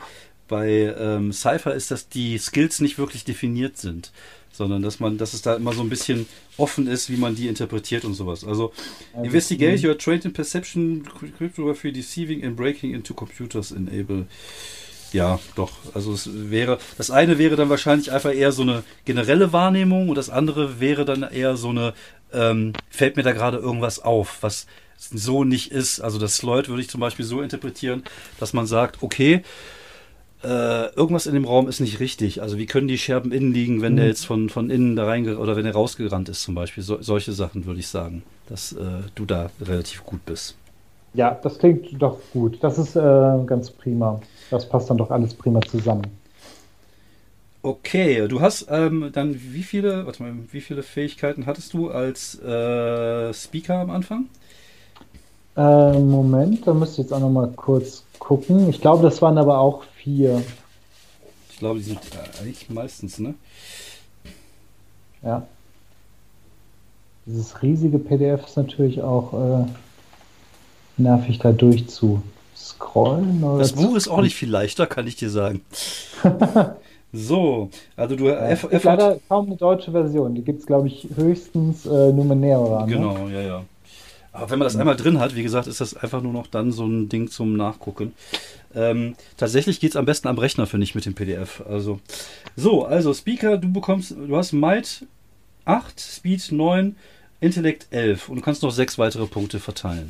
[0.47, 4.11] bei ähm, Cypher, ist, dass die Skills nicht wirklich definiert sind,
[4.53, 6.27] sondern dass man, dass es da immer so ein bisschen
[6.57, 8.45] offen ist, wie man die interpretiert und sowas.
[8.45, 8.71] Also,
[9.11, 9.81] Also, investigate, mh.
[9.81, 11.03] you are trained in perception,
[11.37, 14.27] cryptography, deceiving and breaking into computers enable.
[15.11, 15.71] Ja, doch.
[15.93, 20.15] Also es wäre, das eine wäre dann wahrscheinlich einfach eher so eine generelle Wahrnehmung und
[20.15, 21.93] das andere wäre dann eher so eine,
[22.33, 24.65] ähm, fällt mir da gerade irgendwas auf, was
[24.97, 25.99] so nicht ist.
[25.99, 28.03] Also das Sloyd würde ich zum Beispiel so interpretieren,
[28.39, 29.43] dass man sagt, okay,
[30.43, 32.41] äh, irgendwas in dem Raum ist nicht richtig.
[32.41, 34.07] Also wie können die Scherben innen liegen, wenn der Mhm.
[34.07, 36.83] jetzt von, von innen da rein oder wenn er rausgerannt ist zum Beispiel.
[36.83, 40.57] So, solche Sachen würde ich sagen, dass äh, du da relativ gut bist.
[41.13, 42.63] Ja, das klingt doch gut.
[42.63, 42.99] Das ist äh,
[43.45, 44.27] ganz prima.
[44.49, 46.19] Das passt dann doch alles prima zusammen.
[47.65, 52.37] Okay, du hast ähm, dann wie viele, warte mal, wie viele Fähigkeiten hattest du als
[52.41, 54.27] äh, Speaker am Anfang?
[55.55, 58.69] Äh, Moment, da müsste ich jetzt auch noch mal kurz gucken.
[58.69, 60.43] Ich glaube, das waren aber auch vier.
[61.51, 63.35] Ich glaube, die sind äh, eigentlich meistens, ne?
[65.21, 65.47] Ja.
[67.25, 69.65] Dieses riesige PDF ist natürlich auch äh,
[70.97, 73.43] nervig, da durchzuscrollen.
[73.43, 75.61] oder Das Buch ist auch nicht viel leichter, kann ich dir sagen.
[77.13, 80.35] so, also du Ja, es F, gibt F leider kaum eine deutsche Version.
[80.35, 82.85] Die gibt es, glaube ich, höchstens äh, Numenera.
[82.85, 82.93] Ne?
[82.93, 83.63] Genau, ja, ja.
[84.33, 86.71] Aber wenn man das einmal drin hat, wie gesagt, ist das einfach nur noch dann
[86.71, 88.13] so ein Ding zum Nachgucken.
[88.75, 91.61] Ähm, tatsächlich geht es am besten am Rechner, finde ich, mit dem PDF.
[91.69, 91.99] Also,
[92.55, 95.05] so, also Speaker, du bekommst, du hast Might
[95.65, 96.95] 8, Speed 9,
[97.41, 100.09] Intellekt 11 und du kannst noch sechs weitere Punkte verteilen.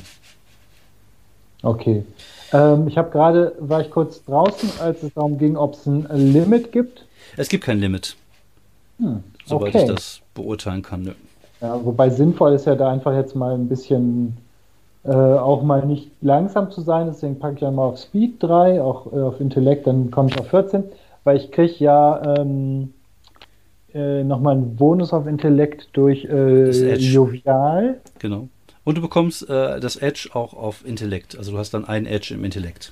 [1.62, 2.04] Okay.
[2.52, 6.08] Ähm, ich habe gerade, war ich kurz draußen, als es darum ging, ob es ein
[6.34, 7.06] Limit gibt.
[7.38, 8.16] Es gibt kein Limit,
[9.00, 9.82] Hm, soweit okay.
[9.84, 11.04] ich das beurteilen kann.
[11.04, 11.14] Nö.
[11.64, 14.36] Ja, wobei sinnvoll ist ja da einfach jetzt mal ein bisschen
[15.06, 17.08] äh, auch mal nicht langsam zu sein.
[17.08, 20.38] Deswegen packe ich ja mal auf Speed 3, auch äh, auf Intellekt, dann komme ich
[20.38, 20.84] auf 14,
[21.24, 22.94] weil ich kriege ja ähm,
[23.94, 26.96] äh, nochmal einen Bonus auf Intellekt durch äh.
[26.96, 28.02] Jovial.
[28.20, 28.50] Genau.
[28.84, 31.38] Und du bekommst äh, das Edge auch auf Intellekt.
[31.38, 32.92] Also du hast dann ein Edge im Intellekt.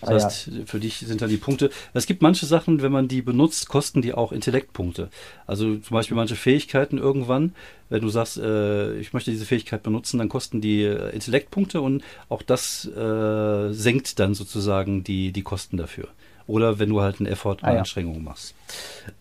[0.00, 1.70] Das Ah, heißt, für dich sind dann die Punkte.
[1.94, 5.08] Es gibt manche Sachen, wenn man die benutzt, kosten die auch Intellektpunkte.
[5.46, 7.54] Also zum Beispiel manche Fähigkeiten irgendwann,
[7.88, 12.04] wenn du sagst, äh, ich möchte diese Fähigkeit benutzen, dann kosten die äh, Intellektpunkte und
[12.28, 16.08] auch das äh, senkt dann sozusagen die, die Kosten dafür.
[16.46, 17.78] Oder wenn du halt einen Effort, eine Ah, ja.
[17.80, 18.54] Anstrengung machst.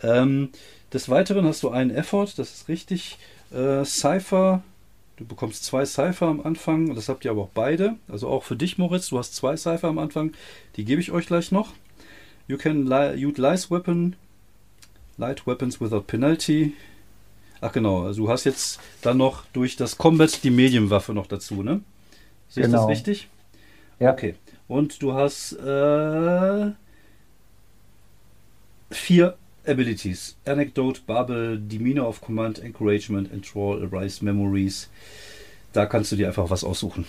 [0.04, 0.50] Ähm,
[0.94, 3.18] des Weiteren hast du einen Effort, das ist richtig.
[3.52, 4.62] Äh, Cypher,
[5.18, 7.96] du bekommst zwei Cypher am Anfang, das habt ihr aber auch beide.
[8.08, 10.34] Also auch für dich, Moritz, du hast zwei Cypher am Anfang,
[10.76, 11.74] die gebe ich euch gleich noch.
[12.48, 14.16] You can li utilize weapon,
[15.18, 16.74] light weapons without penalty.
[17.62, 21.64] Ach genau, also du hast jetzt dann noch durch das Combat die Medium-Waffe noch dazu,
[21.64, 21.82] ne?
[22.50, 22.86] Sehe ich das Genau.
[22.88, 23.28] richtig?
[24.00, 24.12] Ja.
[24.12, 24.36] Okay.
[24.68, 26.72] Und du hast äh,
[28.92, 29.38] vier
[29.68, 30.36] Abilities.
[30.46, 34.90] Anecdote, Babel, Demeanor of Command, Encouragement, Enthrall, Arise Memories.
[35.74, 37.06] Da kannst du dir einfach was aussuchen.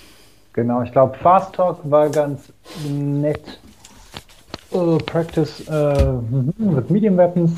[0.53, 2.53] Genau, ich glaube, Fast Talk war ganz
[2.89, 3.61] nett.
[4.73, 7.53] Äh, Practice äh, mhm, with Medium Weapons.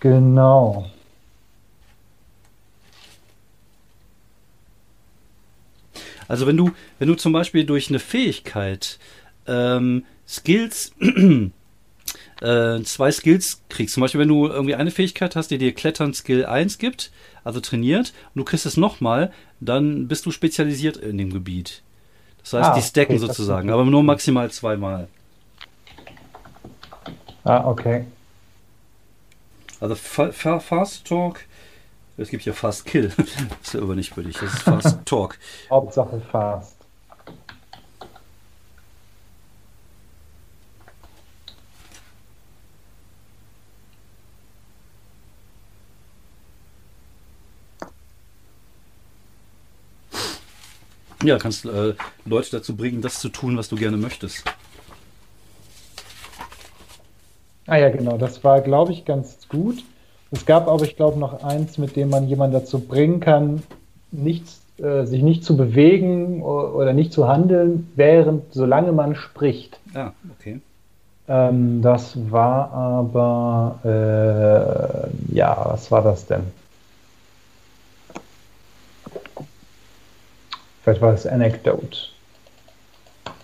[0.00, 0.90] Genau.
[6.26, 8.98] Also wenn du, wenn du zum Beispiel durch eine Fähigkeit
[9.46, 10.92] ähm, Skills,
[12.42, 16.12] äh, zwei Skills kriegst, zum Beispiel wenn du irgendwie eine Fähigkeit hast, die dir Klettern
[16.12, 17.12] Skill 1 gibt,
[17.44, 21.82] also trainiert, und du kriegst es nochmal, dann bist du spezialisiert in dem Gebiet.
[22.42, 25.08] Das heißt, Ah, die stacken okay, sozusagen, aber nur maximal zweimal.
[27.44, 28.06] Ah, okay.
[29.80, 31.40] Also fa fa Fast Talk,
[32.16, 33.28] es gibt ja Fast Kill, das
[33.62, 35.38] ist ja aber nicht für dich, das ist Fast Talk.
[35.70, 36.76] Hauptsache Fast.
[51.24, 51.94] Ja, kannst äh,
[52.24, 54.44] Leute dazu bringen, das zu tun, was du gerne möchtest.
[57.66, 59.84] Ah ja, genau, das war, glaube ich, ganz gut.
[60.32, 63.62] Es gab aber, ich glaube, noch eins, mit dem man jemanden dazu bringen kann,
[64.10, 69.78] nichts, äh, sich nicht zu bewegen oder nicht zu handeln, während, solange man spricht.
[69.94, 70.60] Ah, okay.
[71.28, 76.42] Ähm, das war aber, äh, ja, was war das denn?
[80.82, 81.98] Vielleicht war es Anecdote.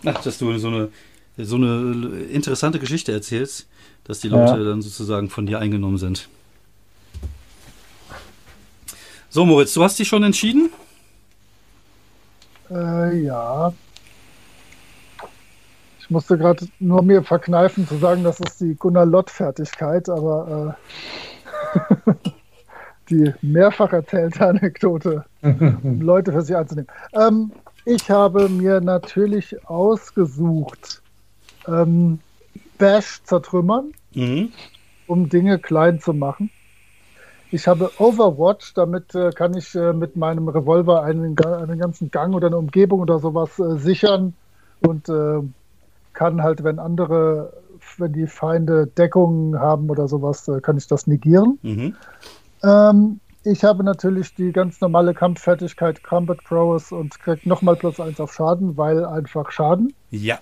[0.05, 0.89] Ach, dass du so eine,
[1.37, 3.67] so eine interessante Geschichte erzählst,
[4.05, 4.65] dass die Leute Ja.
[4.65, 6.29] dann sozusagen von dir eingenommen sind.
[9.31, 10.71] So, Moritz, du hast dich schon entschieden?
[12.71, 13.73] Äh, ja.
[16.01, 20.77] Ich musste gerade nur mir verkneifen zu sagen, das ist die Gunnar Lott-Fertigkeit, aber
[21.77, 22.13] äh,
[23.11, 26.89] die mehrfach erzählte Anekdote, um Leute für sich anzunehmen.
[27.13, 27.53] Ähm,
[27.85, 31.03] ich habe mir natürlich ausgesucht,
[31.67, 32.21] ähm,
[32.79, 34.53] Bash zertrümmern Mhm.
[35.07, 36.51] um Dinge klein zu machen.
[37.51, 42.35] Ich habe Overwatch, damit äh, kann ich äh, mit meinem Revolver einen, einen ganzen Gang
[42.35, 44.35] oder eine Umgebung oder sowas äh, sichern
[44.81, 45.41] und äh,
[46.13, 47.53] kann halt, wenn andere,
[47.97, 51.59] wenn die Feinde Deckungen haben oder sowas, äh, kann ich das negieren.
[51.63, 51.95] Mhm.
[52.63, 58.21] Ähm, ich habe natürlich die ganz normale Kampffertigkeit Combat Prowess und krieg nochmal plus eins
[58.21, 59.95] auf Schaden, weil einfach Schaden.
[60.11, 60.39] Ja.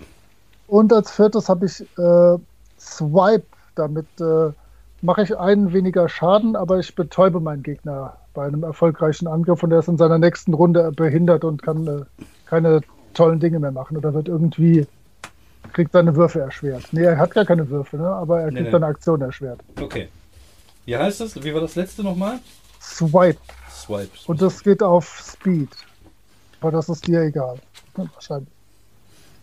[0.66, 2.38] Und als viertes habe ich äh,
[2.78, 3.46] Swipe.
[3.74, 4.50] Damit äh,
[5.02, 9.70] mache ich einen weniger Schaden, aber ich betäube meinen Gegner bei einem erfolgreichen Angriff und
[9.72, 12.00] er ist in seiner nächsten Runde behindert und kann äh,
[12.46, 12.80] keine
[13.14, 14.86] tollen Dinge mehr machen oder wird irgendwie
[15.72, 16.84] kriegt seine Würfe erschwert.
[16.92, 18.08] Nee, er hat gar keine Würfe, ne?
[18.08, 18.72] aber er Nee, kriegt nee.
[18.72, 19.60] seine Aktion erschwert.
[19.80, 20.08] Okay.
[20.86, 21.42] Wie heißt das?
[21.42, 22.38] Wie war das letzte nochmal?
[22.80, 23.38] Swipe.
[23.70, 24.10] Swipe.
[24.26, 25.68] Und das geht auf Speed.
[26.60, 27.58] Aber das ist dir egal.
[27.94, 28.48] Wahrscheinlich.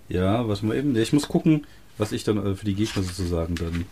[0.10, 0.96] Ja, was mal eben.
[0.96, 1.68] Ich muss gucken,
[1.98, 3.86] was ich dann äh, für die Gegner sozusagen dann.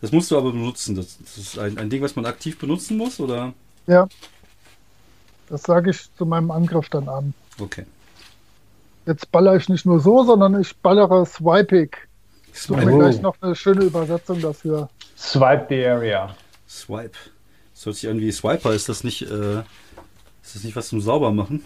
[0.00, 0.94] Das musst du aber benutzen.
[0.94, 3.52] Das, das ist ein, ein Ding, was man aktiv benutzen muss, oder?
[3.86, 4.08] Ja.
[5.48, 7.34] Das sage ich zu meinem Angriff dann an.
[7.60, 7.84] Okay.
[9.06, 12.07] Jetzt baller ich nicht nur so, sondern ich ballere swipig.
[12.58, 14.88] Ich suche mir gleich noch eine schöne Übersetzung dafür.
[15.16, 16.34] Swipe the area.
[16.68, 17.16] Swipe.
[17.72, 18.72] Das hört sich an wie Swiper.
[18.74, 19.60] Ist das nicht, äh,
[20.42, 21.64] ist das nicht was zum Saubermachen?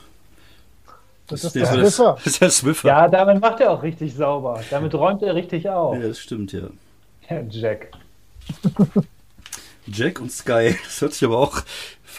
[1.28, 2.16] Das ist nee, der Swiffer.
[2.16, 2.88] Das ist der Swiffer.
[2.88, 4.60] Ja, damit macht er auch richtig sauber.
[4.68, 5.96] Damit räumt er richtig auf.
[5.96, 6.68] Ja, das stimmt, ja.
[7.22, 7.92] Herr Jack.
[9.86, 10.76] Jack und Sky.
[10.84, 11.62] Das hört sich aber auch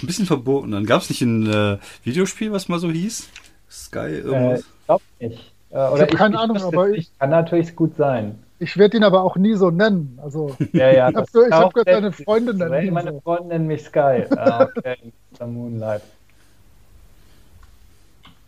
[0.01, 0.87] ein bisschen verboten an.
[0.87, 3.29] Gab es nicht ein äh, Videospiel, was mal so hieß?
[3.69, 4.61] Sky Äh, irgendwas?
[4.61, 5.53] ich glaube nicht.
[5.69, 7.19] Äh, oder hab keine Ahnung, wüsste aber nicht.
[7.19, 8.42] Kann natürlich gut sein.
[8.63, 10.17] Ich werde ihn aber auch nie so nennen.
[10.23, 11.09] Also, Ja, ja.
[11.09, 13.21] Ich hab das so- ich ist hab sehr- deine Freundin nennen und Meine so.
[13.21, 14.23] Freundin nennt mich Sky.
[14.37, 14.95] Ah, okay.
[15.37, 16.01] The Moonlight.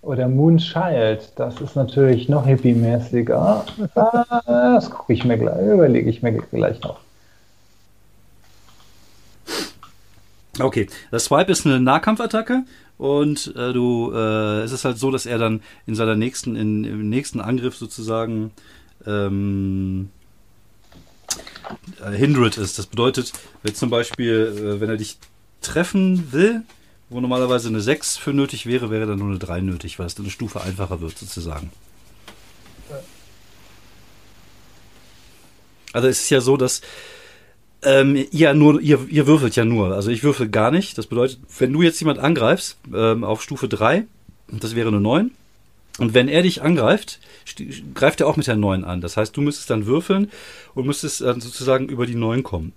[0.01, 3.65] Oder Moonchild, das ist natürlich noch hippie-mäßiger.
[3.95, 6.99] Ah, das gucke ich mir gleich, überlege ich mir gleich noch.
[10.59, 12.63] Okay, das Swipe ist eine Nahkampfattacke
[12.97, 16.85] und äh, du, äh, es ist halt so, dass er dann in seiner nächsten, in,
[16.85, 18.51] im nächsten Angriff sozusagen
[19.05, 20.09] ähm,
[22.03, 22.79] äh, hindered ist.
[22.79, 23.33] Das bedeutet,
[23.63, 25.17] wenn zum Beispiel, äh, wenn er dich
[25.61, 26.63] treffen will,
[27.09, 30.15] wo normalerweise eine 6 für nötig wäre, wäre dann nur eine 3 nötig, weil es
[30.15, 31.71] dann eine Stufe einfacher wird sozusagen.
[35.93, 36.81] Also es ist ja so, dass
[37.83, 39.93] ähm, ihr, nur, ihr, ihr würfelt ja nur.
[39.93, 40.97] Also ich würfel gar nicht.
[40.97, 44.05] Das bedeutet, wenn du jetzt jemand angreifst ähm, auf Stufe 3,
[44.47, 45.31] das wäre eine 9,
[45.97, 47.19] und wenn er dich angreift,
[47.93, 49.01] greift er auch mit der 9 an.
[49.01, 50.29] Das heißt, du müsstest dann würfeln
[50.73, 52.73] und müsstest dann sozusagen über die 9 kommen.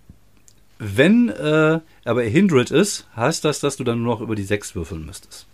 [0.79, 4.45] Wenn äh, aber er hindered ist, heißt das, dass du dann nur noch über die
[4.45, 5.47] 6 würfeln müsstest.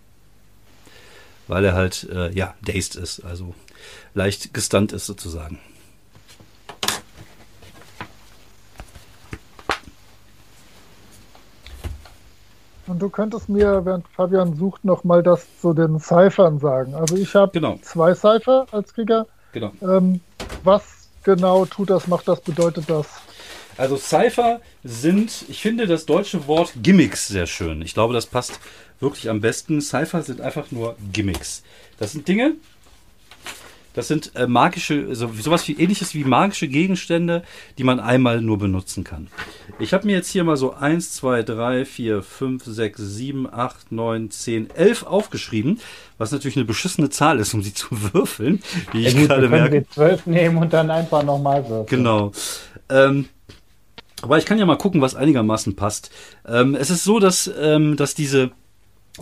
[1.49, 3.55] Weil er halt, äh, ja, dazed ist, also
[4.13, 5.59] leicht gestunt ist sozusagen.
[12.87, 16.95] Und du könntest mir, während Fabian sucht, noch mal das zu den Cyphern sagen.
[16.95, 17.79] Also ich habe Genau.
[17.83, 19.27] zwei Cypher als Krieger.
[19.53, 19.73] Genau.
[19.83, 20.21] Ähm,
[20.65, 23.07] was genau tut das, macht das, bedeutet das?
[23.77, 27.83] Also Cypher sind, ich finde das deutsche Wort Gimmicks sehr schön.
[27.83, 28.61] Ich glaube, das passt
[29.01, 29.81] wirklich am besten.
[29.81, 31.63] Cypher sind einfach nur Gimmicks.
[31.99, 32.53] Das sind Dinge,
[33.95, 37.43] das sind äh, magische, also sowas wie ähnliches wie magische Gegenstände,
[37.79, 39.29] die man einmal nur benutzen kann.
[39.79, 43.93] Ich habe mir jetzt hier mal so 1, 2, 3, 4, 5, 6, 7, 8,
[43.93, 45.81] 9, 10, 11 aufgeschrieben,
[46.19, 48.61] was natürlich eine beschissene Zahl ist, um sie zu würfeln,
[48.93, 49.73] wie Ja, ich gut, gerade merke.
[49.73, 51.87] wir 12 nehmen und dann einfach nochmal würfeln.
[51.87, 52.33] Genau.
[52.91, 53.29] Ähm,
[54.23, 56.11] aber ich kann ja mal gucken, was einigermaßen passt.
[56.47, 58.53] Ähm, es ist so, dass, ähm, dass diese,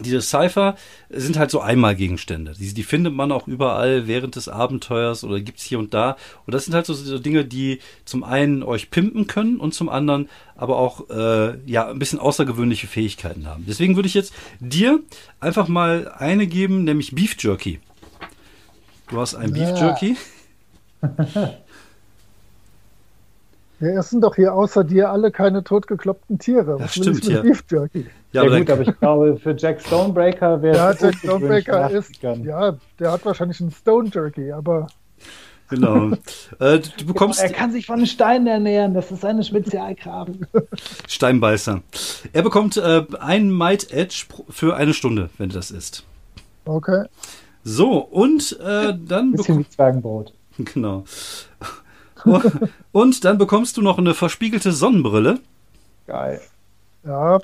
[0.00, 0.76] diese Cypher
[1.10, 2.54] sind halt so Einmalgegenstände.
[2.58, 6.16] Die, die findet man auch überall während des Abenteuers oder gibt's hier und da.
[6.46, 9.90] Und das sind halt so, so Dinge, die zum einen euch pimpen können und zum
[9.90, 13.64] anderen aber auch äh, ja, ein bisschen außergewöhnliche Fähigkeiten haben.
[13.68, 15.00] Deswegen würde ich jetzt dir
[15.40, 17.80] einfach mal eine geben, nämlich Beef Jerky.
[19.08, 19.78] Du hast ein Beef
[23.82, 23.88] Ja.
[23.88, 26.78] Wir essen doch hier außer dir alle keine totgekloppten Tiere.
[26.80, 27.42] Was will stimmt, ja.
[27.42, 28.06] Beef Jerky?
[28.32, 31.90] Ja, Ja, aber gut, aber ich glaube, für Jack Stonebreaker wäre Ja, es Jack Stonebreaker
[31.90, 34.86] ist, ja, der hat wahrscheinlich einen Stone Jerky, aber
[35.68, 36.10] Genau.
[36.58, 40.46] äh, du- du bekommst Er kann sich von Steinen ernähren, das ist eine Spezialkraben.
[41.08, 41.80] Steinbeißer.
[42.32, 46.04] Er bekommt äh, einen Might Edge für eine Stunde, wenn das ist.
[46.66, 47.06] okay.
[47.64, 50.32] So, und äh, dann Bisschen wie Zwergenbrot.
[50.58, 51.04] genau.
[52.92, 55.40] Und dann bekommst du noch eine verspiegelte Sonnenbrille.
[56.06, 56.40] Geil.
[57.04, 57.40] Ja,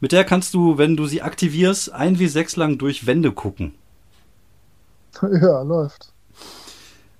[0.00, 3.74] Mit der kannst du, wenn du sie aktivierst, ein wie sechs lang durch Wände gucken.
[5.22, 6.12] ja, läuft.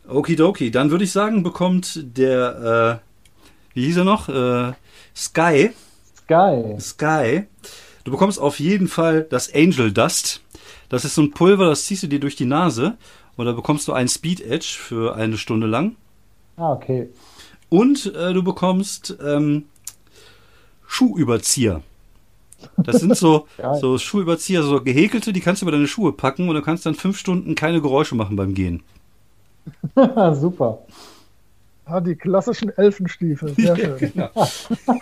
[0.06, 0.70] Okidoki.
[0.70, 4.28] Dann würde ich sagen, bekommt der, äh, wie hieß er noch?
[4.28, 4.72] Äh,
[5.14, 5.70] Sky.
[6.26, 6.78] Geil.
[6.80, 7.46] Sky.
[8.04, 10.42] Du bekommst auf jeden Fall das Angel Dust.
[10.88, 12.96] Das ist so ein Pulver, das ziehst du dir durch die Nase.
[13.36, 15.96] Und da bekommst du einen Speed Edge für eine Stunde lang.
[16.58, 17.08] Ah, okay.
[17.68, 19.64] Und äh, du bekommst ähm,
[20.86, 21.82] Schuhüberzieher.
[22.76, 23.46] Das sind so,
[23.80, 26.94] so Schuhüberzieher, so gehäkelte, die kannst du über deine Schuhe packen und du kannst dann
[26.94, 28.82] fünf Stunden keine Geräusche machen beim Gehen.
[30.34, 30.78] Super.
[31.84, 33.54] Ah, die klassischen Elfenstiefel.
[33.54, 33.98] Sehr schön.
[33.98, 34.30] Genau.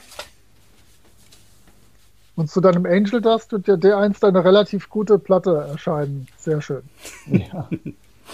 [2.36, 6.28] Und zu deinem Angel Dust wird dir der einst eine relativ gute Platte erscheinen.
[6.36, 6.82] Sehr schön.
[7.26, 7.68] Ja.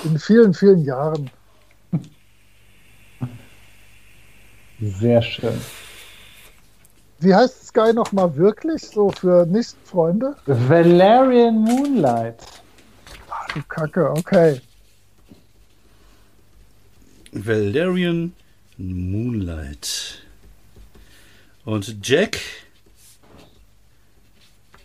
[0.05, 1.31] In vielen, vielen Jahren.
[4.83, 5.61] Sehr schön.
[7.21, 8.83] Wie heißt Sky nochmal wirklich?
[8.83, 10.37] So für Nicht-Freunde?
[10.47, 12.35] Valerian Moonlight.
[13.31, 14.61] Ach du Kacke, okay.
[17.31, 18.35] Valerian
[18.77, 20.25] Moonlight.
[21.65, 22.41] Und Jack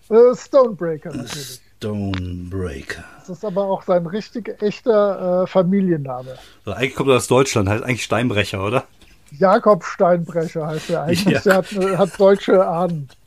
[0.09, 1.59] Äh, Stonebreaker natürlich.
[1.77, 3.03] Stonebreaker.
[3.19, 6.37] Das ist aber auch sein richtig echter äh, Familienname.
[6.65, 8.85] Also eigentlich kommt er aus Deutschland, heißt eigentlich Steinbrecher, oder?
[9.31, 11.25] Jakob Steinbrecher heißt er eigentlich.
[11.25, 11.39] Ja.
[11.41, 13.09] Der hat, hat deutsche Ahnen.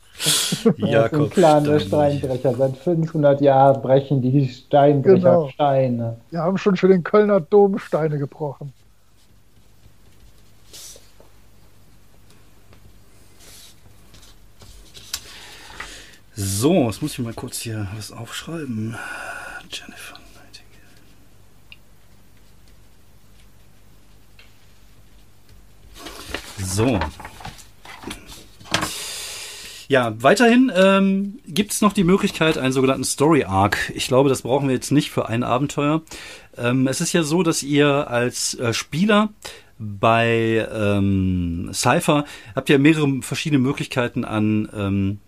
[0.77, 2.53] Ja, so ein kleiner Steinbrecher.
[2.53, 5.49] Seit 500 Jahren brechen die Steinbrecher Genau.
[5.49, 6.17] Steine.
[6.29, 8.71] Wir haben schon für den Kölner Dom Steine gebrochen.
[16.35, 18.95] So, jetzt muss ich mal kurz hier was aufschreiben.
[19.69, 20.17] Jennifer
[26.63, 26.99] So.
[29.87, 33.91] Ja, weiterhin ähm, gibt es noch die Möglichkeit, einen sogenannten Story Arc.
[33.93, 36.01] Ich glaube, das brauchen wir jetzt nicht für ein Abenteuer.
[36.57, 39.33] Ähm, es ist ja so, dass ihr als äh, Spieler
[39.77, 42.23] bei ähm, Cypher
[42.55, 45.19] habt ihr mehrere verschiedene Möglichkeiten an ähm,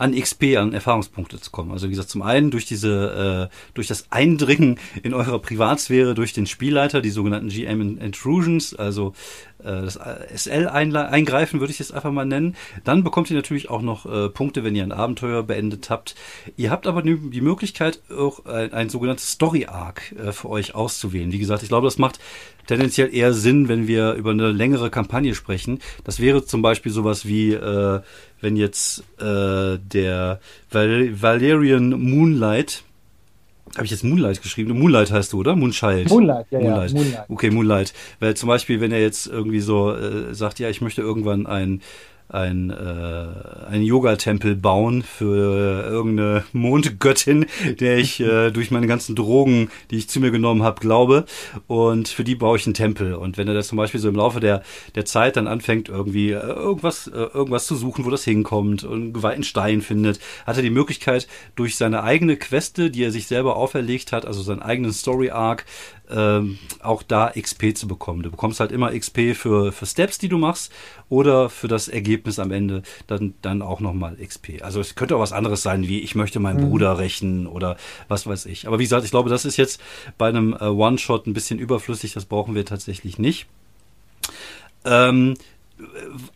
[0.00, 1.72] an XP, an Erfahrungspunkte zu kommen.
[1.72, 6.32] Also wie gesagt, zum einen durch diese, äh, durch das Eindringen in eurer Privatsphäre durch
[6.32, 9.12] den Spielleiter, die sogenannten GM Intrusions, also
[9.58, 9.98] äh, das
[10.34, 12.56] SL eingreifen, würde ich es einfach mal nennen.
[12.84, 16.14] Dann bekommt ihr natürlich auch noch äh, Punkte, wenn ihr ein Abenteuer beendet habt.
[16.56, 21.30] Ihr habt aber die Möglichkeit, auch ein, ein sogenanntes Story Arc äh, für euch auszuwählen.
[21.30, 22.20] Wie gesagt, ich glaube, das macht
[22.66, 25.80] tendenziell eher Sinn, wenn wir über eine längere Kampagne sprechen.
[26.04, 28.00] Das wäre zum Beispiel sowas wie äh,
[28.40, 32.84] wenn jetzt äh, der Val Valerian Moonlight,
[33.76, 34.78] habe ich jetzt Moonlight geschrieben?
[34.78, 35.54] Moonlight heißt du, oder?
[35.54, 36.08] Moonchild.
[36.08, 36.90] Moonlight, ja, Moonlight.
[36.90, 36.96] ja.
[36.98, 37.30] Moonlight.
[37.30, 37.94] Okay, Moonlight.
[38.18, 41.80] Weil zum Beispiel, wenn er jetzt irgendwie so äh, sagt, ja, ich möchte irgendwann ein
[42.32, 43.26] ein, äh,
[43.68, 47.46] ein Yoga-Tempel bauen für irgendeine Mondgöttin,
[47.80, 51.24] der ich äh, durch meine ganzen Drogen, die ich zu mir genommen habe, glaube.
[51.66, 53.14] Und für die baue ich einen Tempel.
[53.14, 54.62] Und wenn er das zum Beispiel so im Laufe der,
[54.94, 59.02] der Zeit dann anfängt, irgendwie äh, irgendwas, äh, irgendwas zu suchen, wo das hinkommt und
[59.02, 61.26] einen geweihten Stein findet, hat er die Möglichkeit,
[61.56, 65.64] durch seine eigene Queste, die er sich selber auferlegt hat, also seinen eigenen Story-Arc,
[66.12, 68.22] ähm, auch da XP zu bekommen.
[68.22, 70.72] Du bekommst halt immer XP für, für Steps, die du machst
[71.08, 74.62] oder für das Ergebnis am Ende dann, dann auch nochmal XP.
[74.62, 76.70] Also es könnte auch was anderes sein, wie ich möchte meinen mhm.
[76.70, 77.76] Bruder rächen oder
[78.08, 78.66] was weiß ich.
[78.66, 79.80] Aber wie gesagt, ich glaube, das ist jetzt
[80.18, 83.46] bei einem äh, One-Shot ein bisschen überflüssig, das brauchen wir tatsächlich nicht.
[84.84, 85.34] Ähm,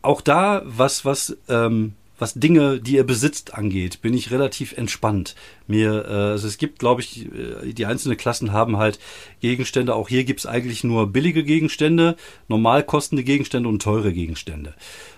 [0.02, 5.34] auch da, was, was ähm, was Dinge, die er besitzt, angeht, bin ich relativ entspannt.
[5.66, 8.98] Mir, äh, also es gibt, glaube ich, äh, die einzelnen Klassen haben halt
[9.40, 9.94] Gegenstände.
[9.94, 12.16] Auch hier gibt es eigentlich nur billige Gegenstände,
[12.48, 14.74] normal kostende Gegenstände und teure Gegenstände.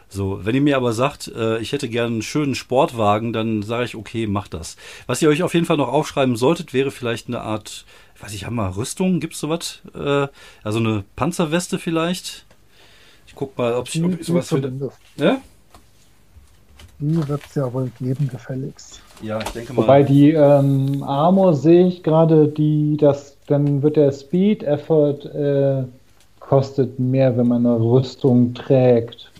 [0.08, 3.84] So, wenn ihr mir aber sagt, äh, ich hätte gerne einen schönen Sportwagen, dann sage
[3.84, 4.76] ich, okay, macht das.
[5.06, 7.84] Was ihr euch auf jeden Fall noch aufschreiben solltet, wäre vielleicht eine Art,
[8.14, 9.20] ich weiß ich, haben wir Rüstung?
[9.20, 9.82] Gibt's sowas?
[9.94, 10.28] Äh,
[10.62, 12.46] also eine Panzerweste vielleicht?
[13.26, 14.92] Ich guck mal, ob ich, ob sowas finde.
[15.16, 15.42] Ja?
[16.98, 19.00] Die wird es ja wohl geben, gefälligst.
[19.22, 19.82] Ja, ich denke mal.
[19.82, 25.84] Wobei die ähm, Armor sehe ich gerade, die das, dann wird der Speed Effort äh,
[26.40, 29.30] kostet mehr, wenn man eine Rüstung trägt.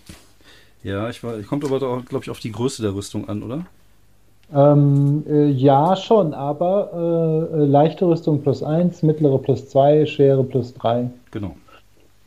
[0.83, 3.65] Ja, ich war, kommt aber auch, glaube ich, auf die Größe der Rüstung an, oder?
[4.55, 10.73] Ähm, äh, ja, schon, aber äh, leichte Rüstung plus 1, mittlere plus 2, schwere plus
[10.75, 11.11] 3.
[11.33, 11.57] Genau.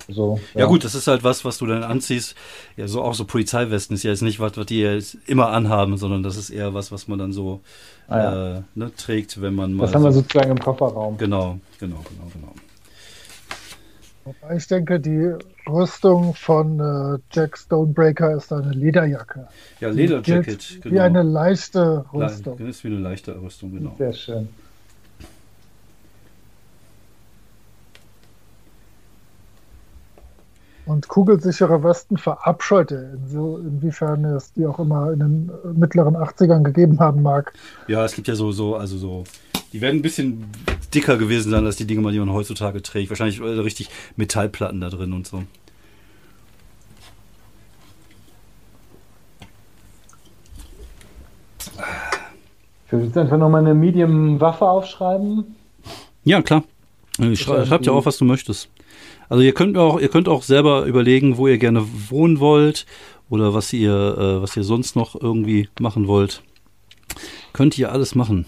[0.09, 0.61] So, ja.
[0.61, 0.65] ja.
[0.65, 2.35] gut, das ist halt was, was du dann anziehst.
[2.77, 5.97] Ja, so auch so Polizeiwesten ist ja jetzt nicht was, was die jetzt immer anhaben,
[5.97, 7.61] sondern das ist eher was, was man dann so
[8.07, 8.57] ah, ja.
[8.57, 9.85] äh, ne, trägt, wenn man mal.
[9.85, 11.17] Das haben wir sozusagen im Kofferraum.
[11.17, 12.53] Genau, genau, genau, genau.
[14.55, 15.33] Ich denke, die
[15.67, 19.47] Rüstung von äh, Jack Stonebreaker ist eine Lederjacke.
[19.79, 20.95] Ja, Lederjacket, genau.
[20.95, 22.59] Wie eine leichte Rüstung.
[22.59, 23.95] Le ist wie eine leichte Rüstung, genau.
[23.97, 24.49] Sehr schön.
[30.89, 36.63] Und kugelsichere Westen verabscheut er, so, inwiefern es die auch immer in den mittleren 80ern
[36.63, 37.53] gegeben haben mag.
[37.87, 39.23] Ja, es gibt ja so, so, also so,
[39.71, 40.45] die werden ein bisschen
[40.91, 43.11] dicker gewesen sein als die Dinge, die man heutzutage trägt.
[43.11, 45.43] Wahrscheinlich äh, richtig Metallplatten da drin und so.
[52.87, 55.55] Ich würde jetzt einfach nochmal eine Medium-Waffe aufschreiben.
[56.23, 56.63] Ja, klar.
[57.19, 58.69] Ich schreib ja auch, was du möchtest.
[59.29, 62.85] Also ihr könnt auch, ihr könnt auch selber überlegen, wo ihr gerne wohnen wollt
[63.29, 66.41] oder was ihr, äh, was ihr sonst noch irgendwie machen wollt.
[67.53, 68.45] Könnt ihr alles machen,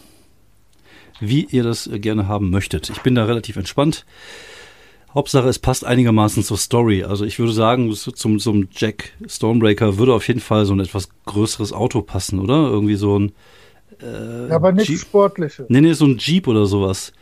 [1.20, 2.90] wie ihr das gerne haben möchtet.
[2.90, 4.06] Ich bin da relativ entspannt.
[5.14, 7.04] Hauptsache, es passt einigermaßen zur Story.
[7.04, 11.10] Also ich würde sagen, zum, zum Jack Stonebreaker würde auf jeden Fall so ein etwas
[11.26, 12.70] größeres Auto passen, oder?
[12.70, 13.34] Irgendwie so ein
[14.02, 15.00] äh, ja, aber nicht Jeep.
[15.00, 15.66] sportliches.
[15.70, 17.14] Nee, nee, so ein Jeep oder sowas.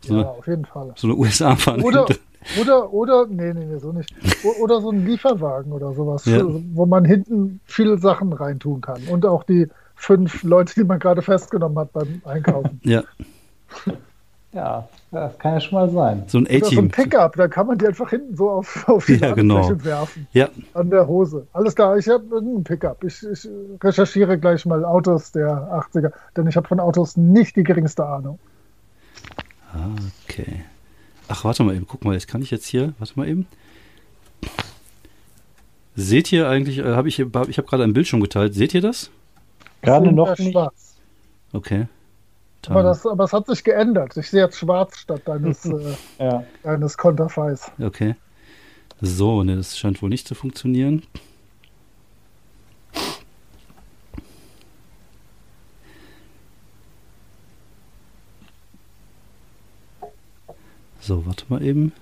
[0.00, 0.92] So ja, eine, auf jeden Fall.
[0.96, 1.82] So eine USA-Fahne.
[1.82, 2.06] Oder,
[2.60, 4.14] oder, oder, nee, nee, nee, so nicht.
[4.60, 6.42] Oder so ein Lieferwagen oder sowas, ja.
[6.44, 9.02] wo man hinten viele Sachen reintun kann.
[9.10, 12.80] Und auch die fünf Leute, die man gerade festgenommen hat beim Einkaufen.
[12.84, 13.02] Ja.
[14.52, 16.22] Ja, das kann ja schon mal sein.
[16.26, 16.62] So ein A-Team.
[16.62, 19.70] So ein Pickup, da kann man die einfach hinten so auf, auf die ja, genau.
[19.84, 20.26] werfen.
[20.32, 20.48] Ja.
[20.72, 21.46] An der Hose.
[21.52, 23.04] Alles klar, ich habe einen Pickup.
[23.04, 23.46] Ich, ich
[23.82, 25.50] recherchiere gleich mal Autos der
[25.92, 28.38] 80er, denn ich habe von Autos nicht die geringste Ahnung.
[30.24, 30.64] Okay.
[31.28, 33.46] Ach, warte mal eben, guck mal, jetzt kann ich jetzt hier, warte mal eben.
[35.94, 38.80] Seht ihr eigentlich, äh, habe ich, hab, ich habe gerade ein Bildschirm geteilt, seht ihr
[38.80, 39.10] das?
[39.82, 40.52] Gerade noch nicht.
[40.52, 40.96] Schwarz.
[41.52, 41.86] Okay.
[42.68, 44.16] Aber, das, aber es hat sich geändert.
[44.16, 46.44] Ich sehe jetzt schwarz statt deines, äh, ja.
[46.62, 47.70] deines Konterfeis.
[47.80, 48.14] Okay.
[49.00, 51.02] So, ne, das scheint wohl nicht zu funktionieren.
[61.08, 61.92] So, warte mal eben.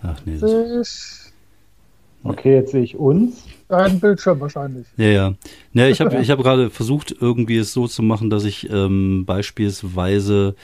[0.00, 1.32] Ach nee, das,
[2.22, 3.42] Okay, jetzt sehe ich uns.
[3.66, 4.86] deinen Bildschirm wahrscheinlich.
[4.96, 5.34] ja, ja.
[5.72, 9.24] Ja, ich habe ich hab gerade versucht, irgendwie es so zu machen, dass ich ähm,
[9.26, 10.54] beispielsweise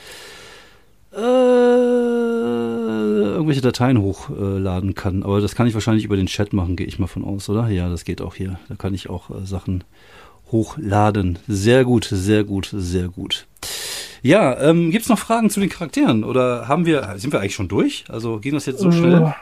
[1.12, 1.18] äh,
[3.34, 5.24] irgendwelche Dateien hochladen kann.
[5.24, 7.66] Aber das kann ich wahrscheinlich über den Chat machen, gehe ich mal von aus, oder?
[7.70, 8.61] Ja, das geht auch hier.
[8.68, 9.82] Da kann ich auch äh, Sachen
[10.53, 11.38] hochladen.
[11.48, 13.46] Sehr gut, sehr gut, sehr gut.
[14.22, 16.24] Ja, ähm, gibt's noch Fragen zu den Charakteren?
[16.24, 18.05] Oder haben wir, sind wir eigentlich schon durch?
[18.09, 19.32] Also ging das jetzt so schnell?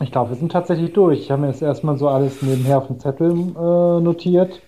[0.00, 1.20] Ich glaube, wir sind tatsächlich durch.
[1.20, 4.60] Ich habe mir jetzt erstmal so alles nebenher auf dem Zettel äh, notiert.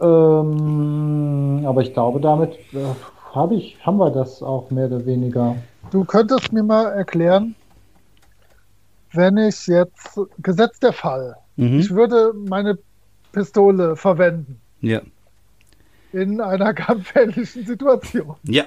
[0.00, 2.94] Ähm, aber ich glaube, damit äh,
[3.34, 5.56] hab ich, haben wir das auch mehr oder weniger.
[5.90, 7.54] Du könntest mir mal erklären,
[9.12, 11.96] wenn ich jetzt, gesetzt der Fall, ich Mhm.
[11.96, 12.78] würde meine
[13.36, 15.02] Pistole verwenden Ja.
[16.14, 18.34] in einer kampfähnlichen Situation.
[18.44, 18.64] Ja.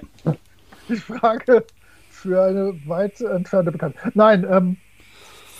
[0.87, 1.65] Ich frage
[2.11, 3.97] für eine weit entfernte Bekannte.
[4.13, 4.77] Nein, ähm,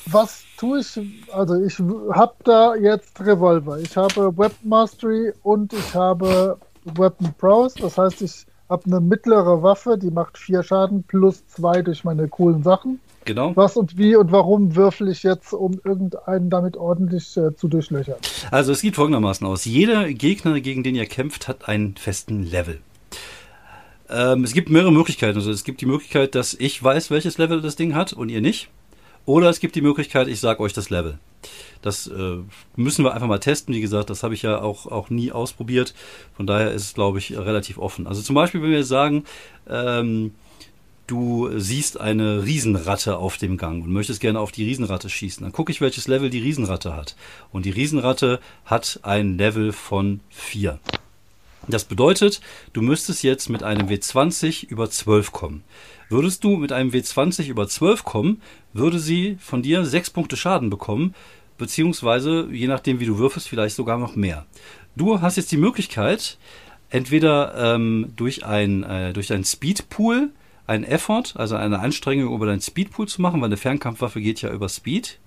[0.05, 0.99] was tue ich?
[1.33, 1.79] Also ich
[2.11, 3.79] habe da jetzt Revolver.
[3.79, 7.73] Ich habe Weapon Mastery und ich habe Weapon Prowess.
[7.75, 12.27] Das heißt, ich habe eine mittlere Waffe, die macht vier Schaden plus zwei durch meine
[12.27, 12.99] coolen Sachen.
[13.25, 13.55] Genau.
[13.55, 18.15] Was und wie und warum würfel ich jetzt, um irgendeinen damit ordentlich äh, zu durchlöchern?
[18.49, 19.65] Also es sieht folgendermaßen aus.
[19.65, 22.79] Jeder Gegner, gegen den ihr kämpft, hat einen festen Level.
[24.09, 25.37] Ähm, es gibt mehrere Möglichkeiten.
[25.37, 28.41] Also es gibt die Möglichkeit, dass ich weiß, welches Level das Ding hat und ihr
[28.41, 28.69] nicht.
[29.25, 31.19] Oder es gibt die Möglichkeit, ich sage euch das Level.
[31.81, 32.37] Das äh,
[32.75, 33.75] müssen wir einfach mal testen.
[33.75, 35.93] Wie gesagt, das habe ich ja auch, auch nie ausprobiert.
[36.35, 38.07] Von daher ist es, glaube ich, relativ offen.
[38.07, 39.23] Also zum Beispiel, wenn wir sagen,
[39.69, 40.33] ähm,
[41.09, 45.51] du siehst eine Riesenratte auf dem Gang und möchtest gerne auf die Riesenratte schießen, dann
[45.51, 47.15] gucke ich, welches Level die Riesenratte hat.
[47.51, 50.79] Und die Riesenratte hat ein Level von 4.
[51.67, 52.41] Das bedeutet,
[52.73, 55.63] du müsstest jetzt mit einem W20 über 12 kommen.
[56.09, 58.41] Würdest du mit einem W20 über 12 kommen,
[58.73, 61.13] würde sie von dir 6 Punkte Schaden bekommen,
[61.57, 64.45] beziehungsweise, je nachdem wie du würfelst, vielleicht sogar noch mehr.
[64.95, 66.37] Du hast jetzt die Möglichkeit,
[66.89, 70.29] entweder ähm, durch ein äh, durch deinen Speedpool
[70.69, 74.51] einen Effort, also eine Anstrengung über deinen Speedpool zu machen, weil eine Fernkampfwaffe geht ja
[74.51, 75.19] über Speed.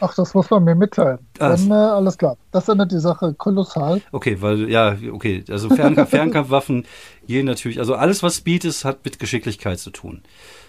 [0.00, 1.18] Ach, das muss man mir mitteilen.
[1.38, 2.38] Ah, Dann äh, alles klar.
[2.50, 4.00] Das ändert die Sache kolossal.
[4.12, 6.86] Okay, weil, ja, okay, also Fernkampf, Fernkampfwaffen
[7.26, 10.22] gehen natürlich, also alles, was Speed ist, hat mit Geschicklichkeit zu tun.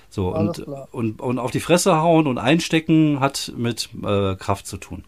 [0.10, 0.88] So, Alles und, klar.
[0.92, 5.06] und, und auf die Fresse hauen und einstecken hat mit äh, Kraft zu tun.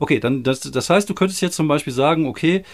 [0.00, 2.64] Okay, dann, das, das heißt, du könntest jetzt zum Beispiel sagen, okay,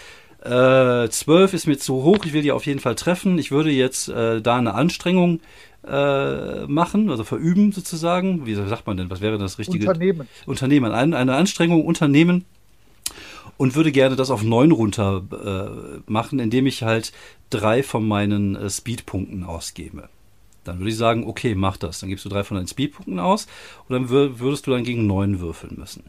[0.45, 3.39] äh, 12 ist mir zu hoch, ich will die auf jeden Fall treffen.
[3.39, 5.41] Ich würde jetzt äh, da eine Anstrengung
[5.87, 8.47] äh, machen, also verüben sozusagen.
[8.47, 9.11] Wie sagt man denn?
[9.11, 9.89] Was wäre das richtige?
[9.89, 10.29] Unternehmen.
[10.47, 12.45] Unternehmen, ein, eine Anstrengung unternehmen
[13.57, 17.13] und würde gerne das auf 9 runter äh, machen, indem ich halt
[17.51, 20.09] drei von meinen äh, Speedpunkten ausgebe.
[20.65, 22.01] Dann würde ich sagen, okay, mach das.
[22.01, 23.47] Dann gibst du drei von deinen Speedpunkten aus
[23.89, 26.05] und dann wür würdest du dann gegen 9 würfeln müssen.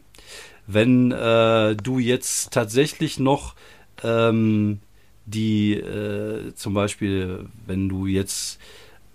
[0.66, 3.56] Wenn äh, du jetzt tatsächlich noch
[4.04, 4.80] ähm,
[5.26, 8.60] die, äh, zum Beispiel, wenn du jetzt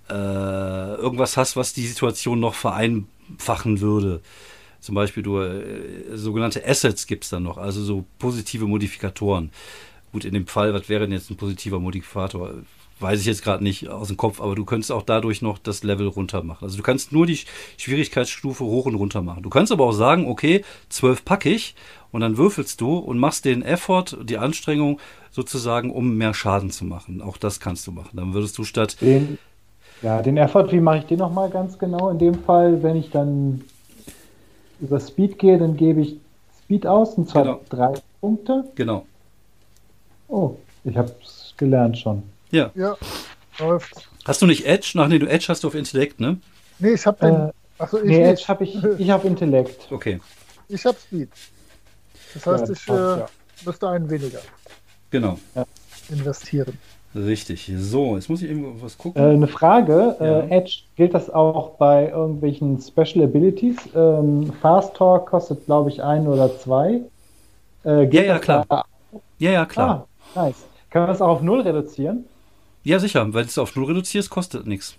[0.09, 4.21] äh, irgendwas hast, was die Situation noch vereinfachen würde,
[4.81, 9.51] zum Beispiel du äh, sogenannte Assets gibt's dann noch, also so positive Modifikatoren.
[10.13, 12.55] Gut, in dem Fall, was wäre denn jetzt ein positiver Modifikator?
[13.01, 15.85] Weiß ich jetzt gerade nicht aus dem Kopf, aber du könntest auch dadurch noch das
[15.85, 16.65] Level runter machen.
[16.65, 19.43] Also du kannst nur die Sch- Schwierigkeitsstufe hoch und runter machen.
[19.45, 21.77] Du kannst aber auch sagen, okay, 12 packe ich
[22.13, 24.99] und dann würfelst du und machst den Effort, die Anstrengung
[25.31, 27.21] sozusagen, um mehr Schaden zu machen.
[27.23, 28.11] Auch das kannst du machen.
[28.17, 29.39] Dann würdest du statt Den,
[30.03, 32.09] ja, den Effort, wie mache ich den nochmal ganz genau?
[32.11, 33.63] In dem Fall, wenn ich dann
[34.81, 36.17] über Speed gehe, dann gebe ich
[36.65, 37.61] Speed aus, und zwar Genau.
[37.69, 38.65] drei Punkte.
[38.75, 39.07] Genau.
[40.29, 42.23] Oh, ich habe es gelernt schon.
[42.51, 42.71] Ja.
[42.75, 42.97] Ja,
[43.59, 44.09] läuft.
[44.25, 44.93] Hast du nicht Edge?
[44.97, 46.39] Ach nee, du Edge hast du auf Intellekt, ne?
[46.79, 47.35] Nee, ich habe den.
[47.35, 48.23] Äh, Achso, ich nee.
[48.23, 49.91] Edge habe ich, ich habe Intellekt.
[49.91, 50.21] Okay,
[50.69, 51.29] Ich habe Speed.
[52.35, 53.27] Das heißt, Ja, ich äh, ja.
[53.65, 54.39] müsste einen weniger
[55.11, 55.39] genau.
[56.11, 56.79] investieren.
[57.15, 57.73] Richtig.
[57.79, 59.21] So, jetzt muss ich irgendwo was gucken.
[59.23, 60.41] Äh, eine Frage, Ja.
[60.41, 63.77] äh, Edge, gilt das auch bei irgendwelchen Special Abilities?
[63.95, 67.01] Ähm, Fast Talk kostet, glaube ich, ein oder zwei.
[67.85, 68.67] Äh, Ja, ja, klar.
[68.69, 68.85] da-
[69.39, 70.07] ja, ja, klar.
[70.35, 70.67] Ah, nice.
[70.91, 72.25] Kann man das auch auf null reduzieren?
[72.85, 73.23] Ja, sicher.
[73.35, 74.95] Weil du es auf Null reduzierst, kostet nichts.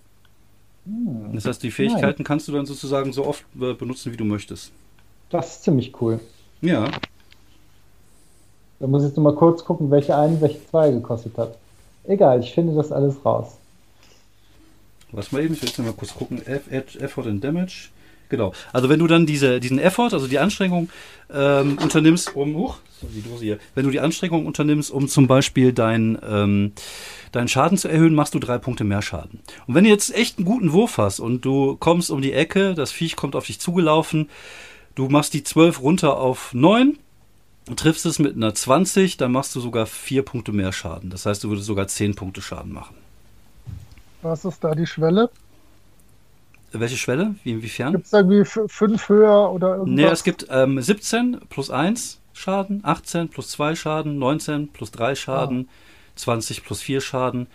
[0.86, 4.26] Hm, Das heißt, die Fähigkeiten kannst du dann sozusagen so oft äh, benutzen, wie du
[4.26, 4.72] möchtest.
[5.30, 6.20] das ist ziemlich cool.
[6.62, 6.86] Ja.
[8.80, 11.58] Da muss ich jetzt noch mal kurz gucken, welche einen, welche zwei gekostet hat.
[12.06, 13.58] Egal, ich finde das alles raus.
[15.12, 16.42] Was mal eben, ich will jetzt noch mal kurz gucken.
[16.46, 17.90] Effort and Damage
[18.30, 18.54] Genau.
[18.72, 20.90] Also wenn du dann diese, diesen Effort, also die Anstrengung
[21.34, 25.28] ähm, unternimmst, um, huch, so die Dose hier, wenn du die Anstrengung unternimmst, um zum
[25.28, 26.74] Beispiel dein, ähm,
[27.32, 29.40] deinen Schaden zu erhöhen, machst du drei Punkte mehr Schaden.
[29.66, 32.76] Und wenn du jetzt echt einen guten Wurf hast und du kommst um die Ecke,
[32.76, 34.30] das Viech kommt auf dich zugelaufen,
[34.94, 37.00] du machst die 12 runter auf 9,
[37.76, 41.10] triffst es mit einer 20, dann machst du sogar vier Punkte mehr Schaden.
[41.10, 42.96] Das heißt, du würdest sogar 10 Punkte Schaden machen.
[44.22, 45.30] Was ist da die Schwelle?
[46.72, 47.36] Welche Schwelle?
[47.44, 47.94] Wie, inwiefern?
[47.94, 49.96] Gibt es irgendwie f- fünf höher oder irgendwas?
[49.96, 55.16] Nee, es gibt ähm, 17 plus 1 Schaden, 18 plus 2 Schaden, 19 plus 3
[55.16, 55.68] Schaden,
[56.16, 57.48] 20 plus 4 Schaden.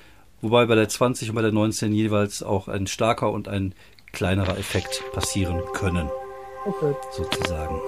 [0.42, 3.72] Wobei bei der 20 und bei der 19 jeweils auch ein starker und ein
[4.12, 6.10] kleinerer Effekt passieren können,
[6.66, 6.94] Okay.
[7.16, 7.80] sozusagen.